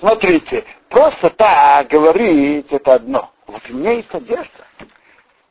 Смотрите, 0.00 0.64
просто 0.88 1.30
так 1.30 1.88
говорить 1.88 2.66
это 2.70 2.94
одно. 2.94 3.30
Вот 3.46 3.62
у 3.68 3.74
меня 3.74 3.92
есть 3.92 4.12
одежда. 4.14 4.66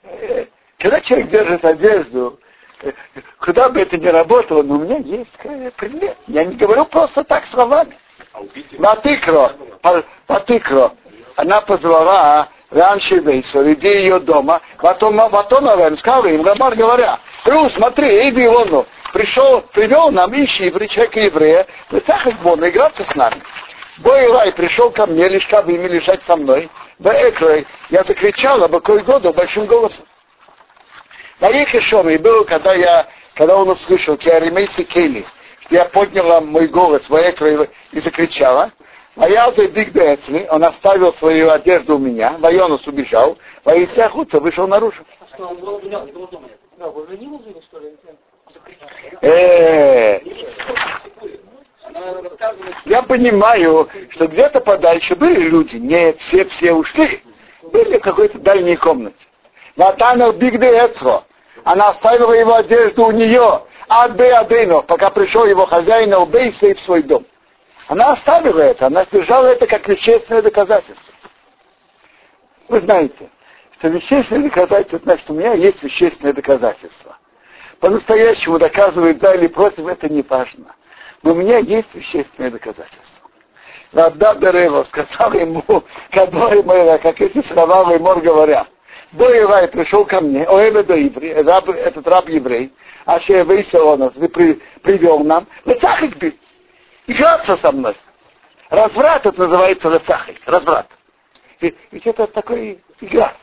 Э, 0.04 0.46
Когда 0.78 1.02
человек 1.02 1.30
держит 1.30 1.64
одежду, 1.66 2.40
э, 2.82 2.92
куда 3.40 3.70
бы 3.70 3.82
это 3.82 3.98
ни 3.98 4.08
работало, 4.08 4.64
но 4.64 4.76
у 4.76 4.80
меня 4.80 4.98
есть 4.98 5.32
предмет. 5.76 6.18
Я 6.28 6.46
не 6.46 6.56
говорю 6.56 6.86
просто 6.86 7.24
так 7.24 7.46
словами. 7.46 7.98
А 8.34 8.42
убить 8.42 8.68
их? 11.40 11.46
Она 11.46 11.62
позвала 11.62 12.48
раньше 12.70 13.20
Вейсу, 13.20 13.62
людей 13.62 14.04
ее 14.04 14.20
дома, 14.20 14.62
потом, 14.78 15.20
Авен 15.20 15.98
сказал 15.98 16.26
им, 16.26 16.44
Гамар 16.44 16.76
говоря, 16.76 17.20
Ру, 17.46 17.70
смотри, 17.70 18.30
иди 18.30 18.48
вон, 18.48 18.86
пришел, 19.14 19.62
привел 19.74 20.12
нам 20.12 20.32
ищи 20.32 20.72
человек 20.88 21.16
еврея, 21.16 21.68
притахать 21.90 22.36
вон, 22.42 22.68
играться 22.68 23.06
с 23.06 23.16
нами. 23.16 23.42
Бой 23.98 24.52
пришел 24.54 24.92
ко 24.92 25.08
мне, 25.08 25.28
лишь 25.28 25.46
как 25.48 25.68
ими 25.68 25.88
лежать 25.88 26.22
со 26.26 26.36
мной, 26.36 26.70
в 27.00 27.08
Экрой, 27.08 27.66
я 27.90 28.04
закричала 28.04 28.68
бы 28.68 28.80
кой 28.82 29.02
году 29.04 29.34
большим 29.34 29.66
голосом. 29.66 30.06
На 31.40 31.50
Ехешом, 31.50 32.10
и 32.10 32.18
было, 32.18 32.44
когда 32.44 32.74
я, 32.74 33.08
когда 33.34 33.56
он 33.56 33.70
услышал, 33.70 34.18
Киаримейси 34.18 34.84
Кейли, 34.84 35.26
что 35.62 35.76
я 35.76 35.86
подняла 35.86 36.42
мой 36.42 36.68
голос 36.68 37.10
в 37.10 37.16
Экрой 37.16 37.70
и 37.92 38.00
закричала, 38.00 38.72
я 39.28 39.52
за 39.52 39.68
Биг 39.68 39.92
Децли, 39.92 40.48
он 40.50 40.64
оставил 40.64 41.14
свою 41.14 41.50
одежду 41.50 41.96
у 41.96 42.00
меня, 42.00 42.38
Вайонус 42.40 42.86
убежал, 42.88 43.38
Ваисяхуца 43.66 44.40
вышел 44.40 44.68
наружу. 44.68 45.04
А 45.20 45.36
что, 45.36 45.48
он 45.48 45.58
был 45.58 45.76
убежал, 45.76 46.06
не 46.06 46.12
было 46.12 46.28
дома 46.28 46.48
да, 46.80 46.86
что 47.62 47.80
ли? 47.80 47.94
Э, 49.22 50.20
рассказывает, 52.24 52.76
Я 52.86 53.04
понимаю, 53.04 53.90
что 54.12 54.28
где-то 54.28 54.62
подальше 54.62 55.16
были 55.16 55.50
люди, 55.50 55.76
не 55.76 56.14
все 56.14 56.46
все 56.46 56.74
ушли, 56.74 57.22
были 57.64 57.98
в 57.98 58.02
какой-то 58.02 58.40
дальней 58.40 58.78
комнате. 58.78 59.18
Натана 59.76 60.32
Биг 60.32 60.60
Децро, 60.60 61.26
она 61.66 61.90
оставила 61.90 62.34
его 62.34 62.56
одежду 62.56 63.08
у 63.08 63.12
нее, 63.12 63.64
Адбе 63.90 64.34
Адейно, 64.34 64.82
пока 64.82 65.10
пришел 65.10 65.46
его 65.46 65.66
хозяин 65.66 66.14
Убейса 66.14 66.74
в 66.76 66.80
свой 66.82 67.04
дом. 67.04 67.26
Она 67.90 68.12
оставила 68.12 68.62
это, 68.62 68.86
она 68.86 69.04
держала 69.12 69.48
это 69.48 69.66
как 69.66 69.88
вещественное 69.88 70.44
доказательство. 70.44 71.14
Вы 72.68 72.82
знаете, 72.82 73.32
что 73.80 73.88
вещественное 73.88 74.44
доказательство, 74.44 75.00
значит, 75.04 75.28
у 75.28 75.34
меня 75.34 75.54
есть 75.54 75.82
вещественное 75.82 76.34
доказательство. 76.34 77.18
По-настоящему 77.80 78.60
доказывает 78.60 79.18
да 79.18 79.34
или 79.34 79.48
против, 79.48 79.88
это 79.88 80.08
не 80.08 80.22
важно. 80.22 80.76
Но 81.24 81.32
у 81.32 81.36
меня 81.36 81.58
есть 81.58 81.96
вещественное 81.96 82.52
доказательство. 82.52 83.28
Рабда 83.92 84.36
Дерево 84.36 84.84
сказал 84.84 85.34
ему, 85.34 85.64
Кадой 86.12 86.62
Мэра, 86.62 87.00
как 87.00 87.20
эти 87.20 87.42
слова 87.42 87.86
Мор 87.98 88.22
говорят. 88.22 88.68
Боевай 89.14 89.68
пришел 89.68 90.06
ко 90.06 90.22
мне, 90.22 90.44
Оэве 90.44 90.84
до 90.84 91.52
раб, 91.52 91.70
этот 91.70 92.08
раб 92.08 92.30
еврей, 92.30 92.72
а 93.06 93.20
Шевейся 93.20 93.84
он 93.84 94.12
при, 94.12 94.62
привел 94.84 95.22
нам, 95.22 95.48
Лецахик 95.66 96.18
бит, 96.18 96.40
играться 97.10 97.58
со 97.58 97.72
мной. 97.72 97.98
Разврат 98.70 99.26
это 99.26 99.42
называется 99.42 99.90
Лецахик, 99.90 100.42
разврат. 100.46 100.88
И- 101.60 101.76
Ведь 101.92 102.06
это 102.06 102.28
такой 102.28 102.82
игра. 103.02 103.34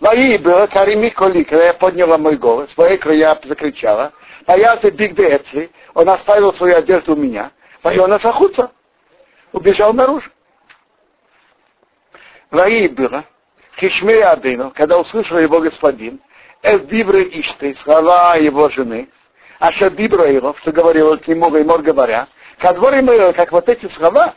Было 0.00 0.66
Карими 0.66 1.10
Коли, 1.10 1.44
когда 1.44 1.66
я 1.66 1.74
подняла 1.74 2.18
мой 2.18 2.36
голос, 2.36 2.72
в 2.76 2.80
экро 2.80 3.12
я 3.12 3.38
закричала, 3.44 4.12
а 4.46 4.56
я 4.56 4.76
за 4.78 4.90
Биг 4.90 5.14
Децли, 5.14 5.70
он 5.94 6.08
оставил 6.08 6.52
свою 6.54 6.76
одежду 6.76 7.12
у 7.12 7.16
меня, 7.16 7.52
а 7.82 7.90
он 7.90 8.18
Сахуца, 8.18 8.70
убежал 9.52 9.92
наружу. 9.92 10.30
Ваи 12.50 12.88
было, 12.88 13.24
Кишмей 13.76 14.24
Адыну, 14.24 14.72
когда 14.74 14.98
услышал 14.98 15.38
его 15.38 15.60
господин, 15.60 16.20
Эс 16.62 16.80
Дибры 16.82 17.24
Ишты, 17.24 17.74
слова 17.76 18.36
его 18.36 18.68
жены, 18.70 19.08
Аша 19.60 19.90
Дибра 19.90 20.26
его, 20.30 20.54
что 20.60 20.72
говорил 20.72 21.18
к 21.18 21.28
нему, 21.28 21.54
и 21.54 21.62
мор 21.62 21.82
говоря, 21.82 22.26
мы, 23.02 23.32
как 23.32 23.52
вот 23.52 23.68
эти 23.68 23.86
слова, 23.88 24.34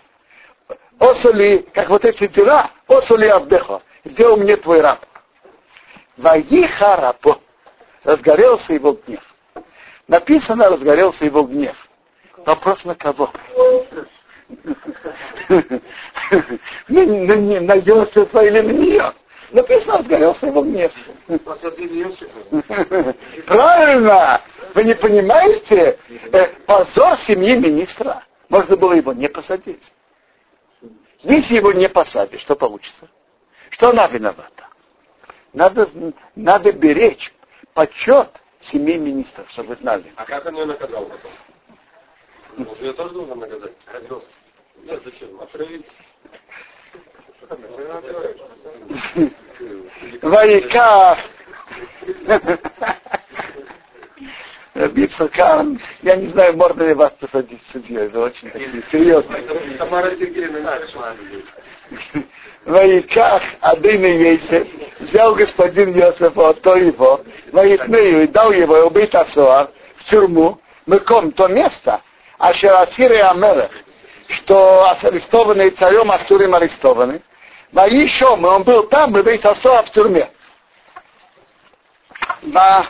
осоли, 1.00 1.66
как 1.74 1.90
вот 1.90 2.06
эти 2.06 2.28
дела, 2.28 2.72
осоли 2.88 3.28
Авдехо, 3.28 3.82
сделал 4.06 4.38
мне 4.38 4.56
твой 4.58 4.82
раб. 4.82 5.00
Ваиха 6.18 6.96
рабо, 6.96 7.40
разгорелся 8.04 8.74
его 8.74 8.94
гнев. 8.94 9.22
Написано, 10.08 10.70
разгорелся 10.70 11.26
его 11.26 11.44
гнев. 11.44 11.76
Вопрос 12.46 12.86
на 12.86 12.96
кого? 12.96 13.32
на 16.50 17.74
Йосифа 17.74 18.40
или 18.42 18.62
на 18.62 18.72
нее? 18.72 19.14
Написано, 19.54 20.00
разгорелся 20.00 20.48
его 20.48 20.64
гнев. 20.64 20.92
Правильно! 23.46 24.42
Вы 24.74 24.84
не 24.84 24.96
понимаете? 24.96 26.00
Э, 26.32 26.48
позор 26.66 27.20
семьи 27.20 27.56
министра. 27.56 28.26
Можно 28.50 28.76
было 28.76 28.94
его 28.94 29.14
не 29.14 29.30
посадить. 29.30 29.94
Если 31.20 31.56
его 31.56 31.72
не 31.72 31.88
посадить, 31.88 32.42
что 32.42 32.56
получится? 32.56 33.08
Что 33.70 33.90
она 33.90 34.08
виновата? 34.08 34.68
Надо, 35.54 35.88
надо 36.36 36.74
беречь 36.74 37.32
почет 37.76 38.30
семьи 38.64 38.98
министров, 38.98 39.48
чтобы 39.52 39.70
вы 39.70 39.76
знали. 39.76 40.12
А 40.16 40.26
как 40.26 40.48
он 40.48 40.56
ее 40.56 40.66
наказал 40.66 41.06
потом? 41.06 41.32
Он 42.58 42.76
же 42.76 42.86
ее 42.86 42.94
тоже 42.94 43.14
должен 43.14 43.38
наказать. 43.38 43.74
Развелся. 43.86 44.28
Нет, 44.82 45.00
зачем? 45.06 45.40
Отравить. 45.40 45.86
Вайка. 50.22 51.18
Бицакан, 54.74 55.80
я 56.02 56.16
не 56.16 56.28
знаю, 56.30 56.58
можно 56.58 56.82
ли 56.84 56.94
вас 56.94 57.14
посадить 57.20 57.62
судьей, 57.72 58.08
это 58.08 58.20
очень 58.22 58.50
такие 58.50 58.84
серьезные. 58.92 59.44
Ваиках 62.66 63.44
один 63.62 64.04
Ейсев, 64.04 64.68
взял 65.00 65.36
господин 65.36 65.94
Йосеф 65.94 66.36
от 66.38 66.62
то 66.62 66.76
его, 66.76 67.22
Ваитнею 67.52 68.24
и 68.24 68.28
дал 68.28 68.52
его 68.52 68.88
убить 68.88 69.14
Асуар 69.14 69.70
в 69.98 70.10
тюрьму, 70.10 70.60
Меком, 70.88 71.32
то 71.34 71.48
место, 71.48 72.02
а 72.40 72.54
Шерасир 72.54 73.12
и 73.12 73.18
Амелех, 73.18 73.72
что 74.28 74.90
арестованный 75.02 75.70
царем 75.72 76.12
Асурим 76.12 76.56
арестованы, 76.56 77.22
Ваишом, 77.74 78.46
и 78.46 78.50
он 78.50 78.64
был 78.64 78.88
там, 78.88 79.14
убить 79.14 79.44
Асуар 79.44 79.86
в 79.86 79.92
тюрьме. 79.92 80.32
Ва, 82.44 82.88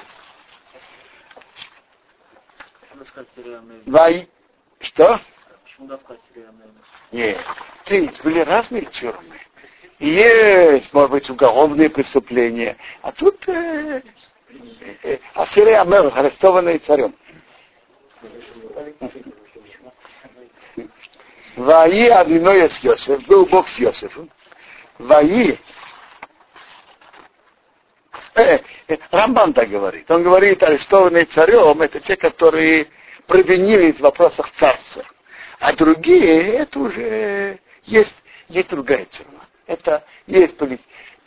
Вай, 3.85 4.27
что? 4.79 5.19
Нет. 7.11 7.39
Есть, 7.87 8.23
были 8.23 8.39
разные 8.39 8.85
тюрьмы. 8.85 9.39
И 9.99 10.09
Есть, 10.09 10.93
может 10.93 11.11
быть, 11.11 11.29
уголовные 11.29 11.89
преступления. 11.89 12.75
А 13.01 13.11
тут 13.11 13.47
э, 13.47 14.01
э, 15.03 15.17
Асирия 15.33 15.81
Амел, 15.81 16.11
арестованный 16.13 16.79
царем. 16.79 17.15
Ваи 21.55 22.07
Адиноя 22.07 22.67
с 22.67 22.79
Йосеф, 22.79 23.25
был 23.27 23.45
Бог 23.45 23.69
с 23.69 23.77
Йосефом. 23.77 24.29
Ваи 25.03 25.59
Э, 28.35 28.59
э, 28.87 28.97
Рамбан 29.11 29.53
так 29.53 29.69
говорит. 29.69 30.09
Он 30.09 30.23
говорит, 30.23 30.63
арестованный 30.63 31.25
царем, 31.25 31.81
это 31.81 31.99
те, 31.99 32.15
которые 32.15 32.87
провинились 33.27 33.97
в 33.97 33.99
вопросах 34.01 34.51
царства. 34.53 35.03
А 35.59 35.73
другие, 35.73 36.53
это 36.55 36.79
уже 36.79 37.59
есть, 37.85 38.15
есть 38.47 38.69
другая 38.69 39.05
тюрьма. 39.05 39.45
Это 39.67 40.03
есть 40.25 40.57
поли- 40.57 40.79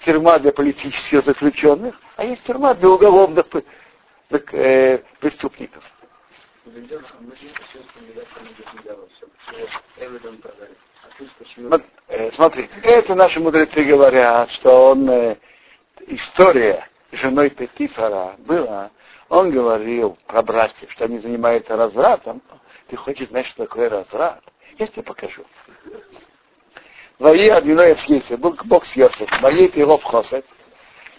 тюрьма 0.05 0.39
для 0.39 0.53
политических 0.53 1.25
заключенных, 1.25 1.99
а 2.17 2.25
есть 2.25 2.45
тюрьма 2.45 2.75
для 2.75 2.89
уголовных 2.89 3.47
так, 4.29 4.53
э, 4.53 4.99
преступников. 5.21 5.85
Вот, 11.57 11.83
э, 12.09 12.31
смотрите, 12.33 12.71
это 12.83 13.15
наши 13.15 13.41
мудрецы 13.41 13.83
говорят, 13.85 14.51
что 14.51 14.91
он, 14.91 15.09
э, 15.09 15.37
история 16.09 16.89
женой 17.13 17.51
Петифора 17.51 18.35
была, 18.39 18.91
он 19.29 19.51
говорил 19.51 20.19
про 20.27 20.43
братьев, 20.43 20.91
что 20.93 21.07
они 21.07 21.19
занимаются 21.19 21.77
развратом. 21.77 22.43
Ты 22.89 22.97
хочешь 22.97 23.29
знать, 23.29 23.47
что 23.47 23.65
такое 23.65 23.89
разврат? 23.89 24.43
Я 24.79 24.87
тебе 24.87 25.03
покажу. 25.03 25.45
Вои 27.19 27.49
одиной 27.49 27.97
с 27.97 28.37
Бог, 28.37 28.65
Бог 28.67 28.85
с 28.85 28.95
Йосиф, 28.95 29.41
вои 29.41 29.71
его 29.75 29.97
в 29.97 30.05
Хосет, 30.05 30.45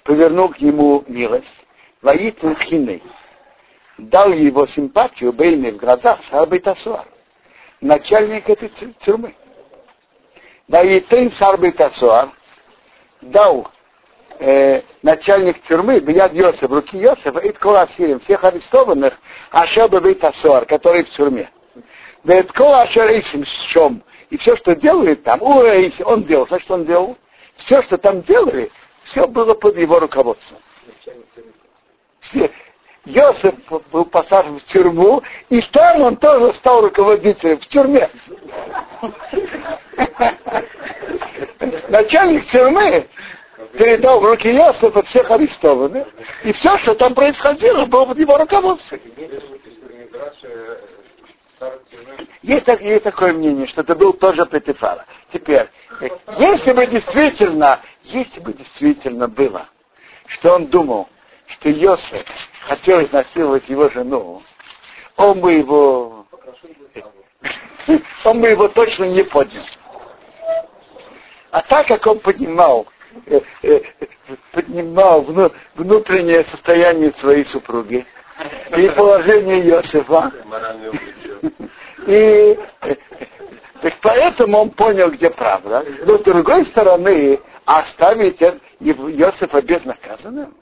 повернул 0.03 0.49
к 0.49 0.61
нему 0.61 1.03
милость, 1.07 1.65
вои 2.01 2.31
Тулхиной, 2.31 3.01
дал 3.97 4.31
его 4.31 4.67
симпатию 4.67 5.33
Бейне 5.33 5.71
в 5.71 5.77
глазах 5.77 6.23
Сарбитасуар, 6.25 7.07
начальник 7.81 8.47
этой 8.47 8.69
тюрьмы. 9.01 9.35
Тейн 10.69 11.31
Сарбитасуар 11.31 12.29
дал 13.21 13.71
э, 14.39 14.81
начальник 15.01 15.61
тюрьмы 15.63 15.99
Бияд 15.99 16.33
Йосеф, 16.33 16.69
руки 16.69 16.97
Йосефа, 16.97 17.39
и 17.39 17.51
Ткола 17.51 17.85
всех 17.85 18.43
арестованных, 18.43 19.13
Ашаба 19.51 20.01
Бейтасуар, 20.01 20.65
которые 20.65 21.05
в 21.05 21.09
тюрьме. 21.11 21.49
Ткола 22.43 22.81
Ашарейсим 22.81 23.45
с 23.45 23.65
чем? 23.67 24.03
И 24.29 24.37
все, 24.37 24.57
что 24.57 24.75
делает 24.75 25.23
там, 25.23 25.41
он 25.41 26.23
делал, 26.25 26.47
значит, 26.47 26.69
он 26.69 26.85
делал. 26.85 27.17
Все, 27.55 27.81
что 27.83 27.97
там 27.97 28.21
делали, 28.23 28.69
все 29.03 29.27
было 29.27 29.53
под 29.53 29.77
его 29.77 29.99
руководством. 29.99 30.59
Все. 32.19 32.51
Йосиф 33.07 33.55
был 33.91 34.03
посажен 34.05 34.59
в 34.59 34.65
тюрьму, 34.65 35.23
и 35.49 35.61
там 35.61 36.01
он 36.01 36.17
тоже 36.17 36.53
стал 36.53 36.81
руководителем 36.81 37.57
в 37.59 37.67
тюрьме. 37.67 38.09
Начальник 41.87 42.47
тюрьмы 42.47 43.07
передал 43.77 44.19
в 44.19 44.25
руки 44.25 44.49
Йосифа 44.49 45.03
всех 45.03 45.31
арестованных, 45.31 46.07
и 46.43 46.51
все, 46.51 46.77
что 46.79 46.95
там 46.95 47.15
происходило, 47.15 47.85
было 47.85 48.07
под 48.07 48.19
его 48.19 48.37
руководством. 48.37 48.99
Есть, 52.43 52.67
есть 52.67 53.03
такое 53.03 53.31
мнение, 53.31 53.67
что 53.67 53.81
это 53.81 53.95
был 53.95 54.13
тоже 54.13 54.45
Петифара. 54.45 55.05
Теперь, 55.31 55.67
если 56.37 56.73
бы 56.73 56.85
действительно, 56.85 57.79
если 58.03 58.41
бы 58.41 58.53
действительно 58.53 59.29
было, 59.29 59.67
что 60.27 60.55
он 60.55 60.67
думал, 60.67 61.07
что 61.47 61.69
Йосеф 61.69 62.25
хотел 62.67 63.01
изнасиловать 63.03 63.67
его 63.69 63.89
жену, 63.89 64.43
он 65.15 65.39
бы 65.39 65.53
его, 65.53 66.25
он 68.25 68.41
бы 68.41 68.49
его 68.49 68.67
точно 68.67 69.05
не 69.05 69.23
поднял. 69.23 69.63
А 71.51 71.61
так 71.61 71.87
как 71.87 72.05
он 72.05 72.19
поднимал, 72.19 72.87
э, 73.25 73.39
э, 73.63 73.79
поднимал 74.51 75.21
внутреннее 75.75 76.45
состояние 76.45 77.13
своей 77.13 77.45
супруги 77.45 78.05
и 78.75 78.89
положение 78.89 79.59
Йосифа, 79.59 80.31
и 82.07 82.59
так 83.81 83.93
поэтому 84.01 84.57
он 84.57 84.69
понял, 84.71 85.09
где 85.11 85.29
правда. 85.29 85.85
Но 86.05 86.17
с 86.17 86.23
другой 86.23 86.65
стороны, 86.65 87.39
оставить 87.65 88.41
Иосифа 88.41 89.61
безнаказанным? 89.61 90.53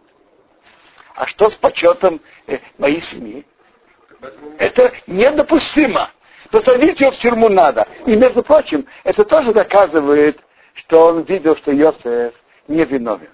А 1.15 1.27
что 1.27 1.49
с 1.49 1.55
почетом 1.55 2.19
э, 2.45 2.59
моей 2.77 3.01
семьи? 3.01 3.45
Это 4.59 4.91
недопустимо. 5.07 6.11
Посадить 6.51 6.99
его 6.99 7.11
в 7.11 7.17
тюрьму 7.17 7.49
надо. 7.49 7.87
И, 8.05 8.15
между 8.15 8.43
прочим, 8.43 8.85
это 9.03 9.23
тоже 9.23 9.53
доказывает, 9.53 10.39
что 10.73 11.07
он 11.07 11.21
видел, 11.23 11.55
что 11.55 11.71
Йосеф 11.71 12.33
не 12.67 12.83
виновен. 12.83 13.29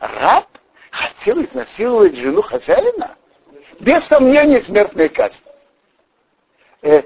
Раб 0.00 0.46
хотел 0.90 1.42
изнасиловать 1.42 2.16
жену 2.16 2.42
хозяина? 2.42 3.16
Без 3.78 4.04
сомнения, 4.04 4.62
смертная 4.62 5.08
казнь. 5.10 5.42
Э, 6.82 7.02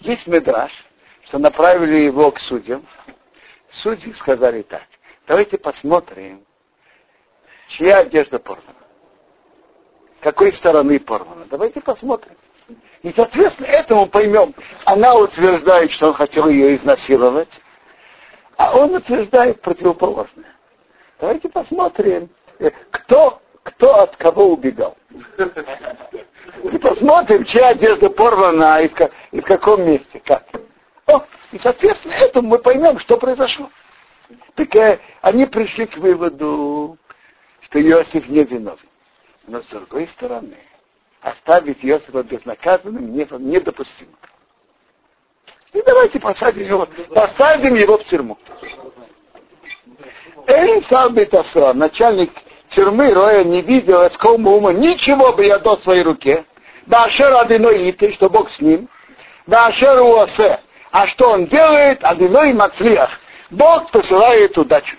есть 0.00 0.26
медраж, 0.26 0.72
что 1.26 1.38
направили 1.38 1.96
его 1.96 2.30
к 2.32 2.40
судьям. 2.40 2.84
Судьи 3.70 4.12
сказали 4.14 4.62
так, 4.62 4.86
давайте 5.26 5.58
посмотрим, 5.58 6.44
чья 7.68 7.98
одежда 7.98 8.38
порвана. 8.38 8.74
Какой 10.20 10.52
стороны 10.52 10.98
порвана. 10.98 11.46
Давайте 11.50 11.80
посмотрим. 11.80 12.36
И, 13.02 13.12
соответственно, 13.14 13.66
этому 13.66 14.06
поймем. 14.06 14.54
Она 14.84 15.14
утверждает, 15.14 15.92
что 15.92 16.08
он 16.08 16.14
хотел 16.14 16.48
ее 16.48 16.74
изнасиловать, 16.74 17.60
а 18.56 18.76
он 18.76 18.94
утверждает 18.94 19.60
противоположное. 19.60 20.56
Давайте 21.20 21.48
посмотрим, 21.48 22.28
э, 22.58 22.70
кто, 22.90 23.40
кто 23.62 24.00
от 24.00 24.16
кого 24.16 24.52
убегал. 24.52 24.96
И 26.64 26.78
посмотрим, 26.78 27.44
чья 27.44 27.68
одежда 27.68 28.10
порвана 28.10 28.80
и 28.80 28.88
в, 28.88 28.94
и 29.30 29.40
в 29.40 29.44
каком 29.44 29.84
месте, 29.84 30.20
как. 30.24 30.44
О, 31.06 31.24
и, 31.52 31.58
соответственно, 31.58 32.14
этому 32.14 32.48
мы 32.48 32.58
поймем, 32.58 32.98
что 32.98 33.16
произошло. 33.16 33.70
Так 34.56 34.74
э, 34.74 34.98
они 35.22 35.46
пришли 35.46 35.86
к 35.86 35.96
выводу, 35.96 36.98
что 37.60 37.80
Иосиф 37.80 38.28
не 38.28 38.42
виновен. 38.42 38.87
Но 39.48 39.62
с 39.62 39.66
другой 39.66 40.06
стороны, 40.08 40.58
оставить 41.22 41.82
Иосифа 41.82 42.22
безнаказанным 42.22 43.12
недопустимо. 43.14 44.12
И 45.72 45.80
давайте 45.86 46.20
посадим 46.20 46.66
его, 46.66 46.86
посадим 47.14 47.74
его 47.74 47.96
в 47.96 48.04
тюрьму. 48.04 48.36
Эйн 50.46 50.82
Сабитаса, 50.84 51.72
начальник 51.72 52.30
тюрьмы 52.68 53.14
Роя, 53.14 53.42
не 53.42 53.62
видел 53.62 54.02
от 54.02 54.22
ума 54.22 54.72
ничего 54.74 55.32
бы 55.32 55.46
я 55.46 55.58
до 55.58 55.78
своей 55.78 56.02
руке. 56.02 56.44
Башер 56.84 57.34
Адиноиты, 57.34 58.12
что 58.12 58.28
Бог 58.28 58.50
с 58.50 58.60
ним. 58.60 58.86
Башер 59.46 60.02
Уосе, 60.02 60.60
а 60.90 61.06
что 61.06 61.30
он 61.30 61.46
делает? 61.46 62.04
Адиной 62.04 62.52
Мацлиах. 62.52 63.18
Бог 63.50 63.90
посылает 63.90 64.58
удачу. 64.58 64.97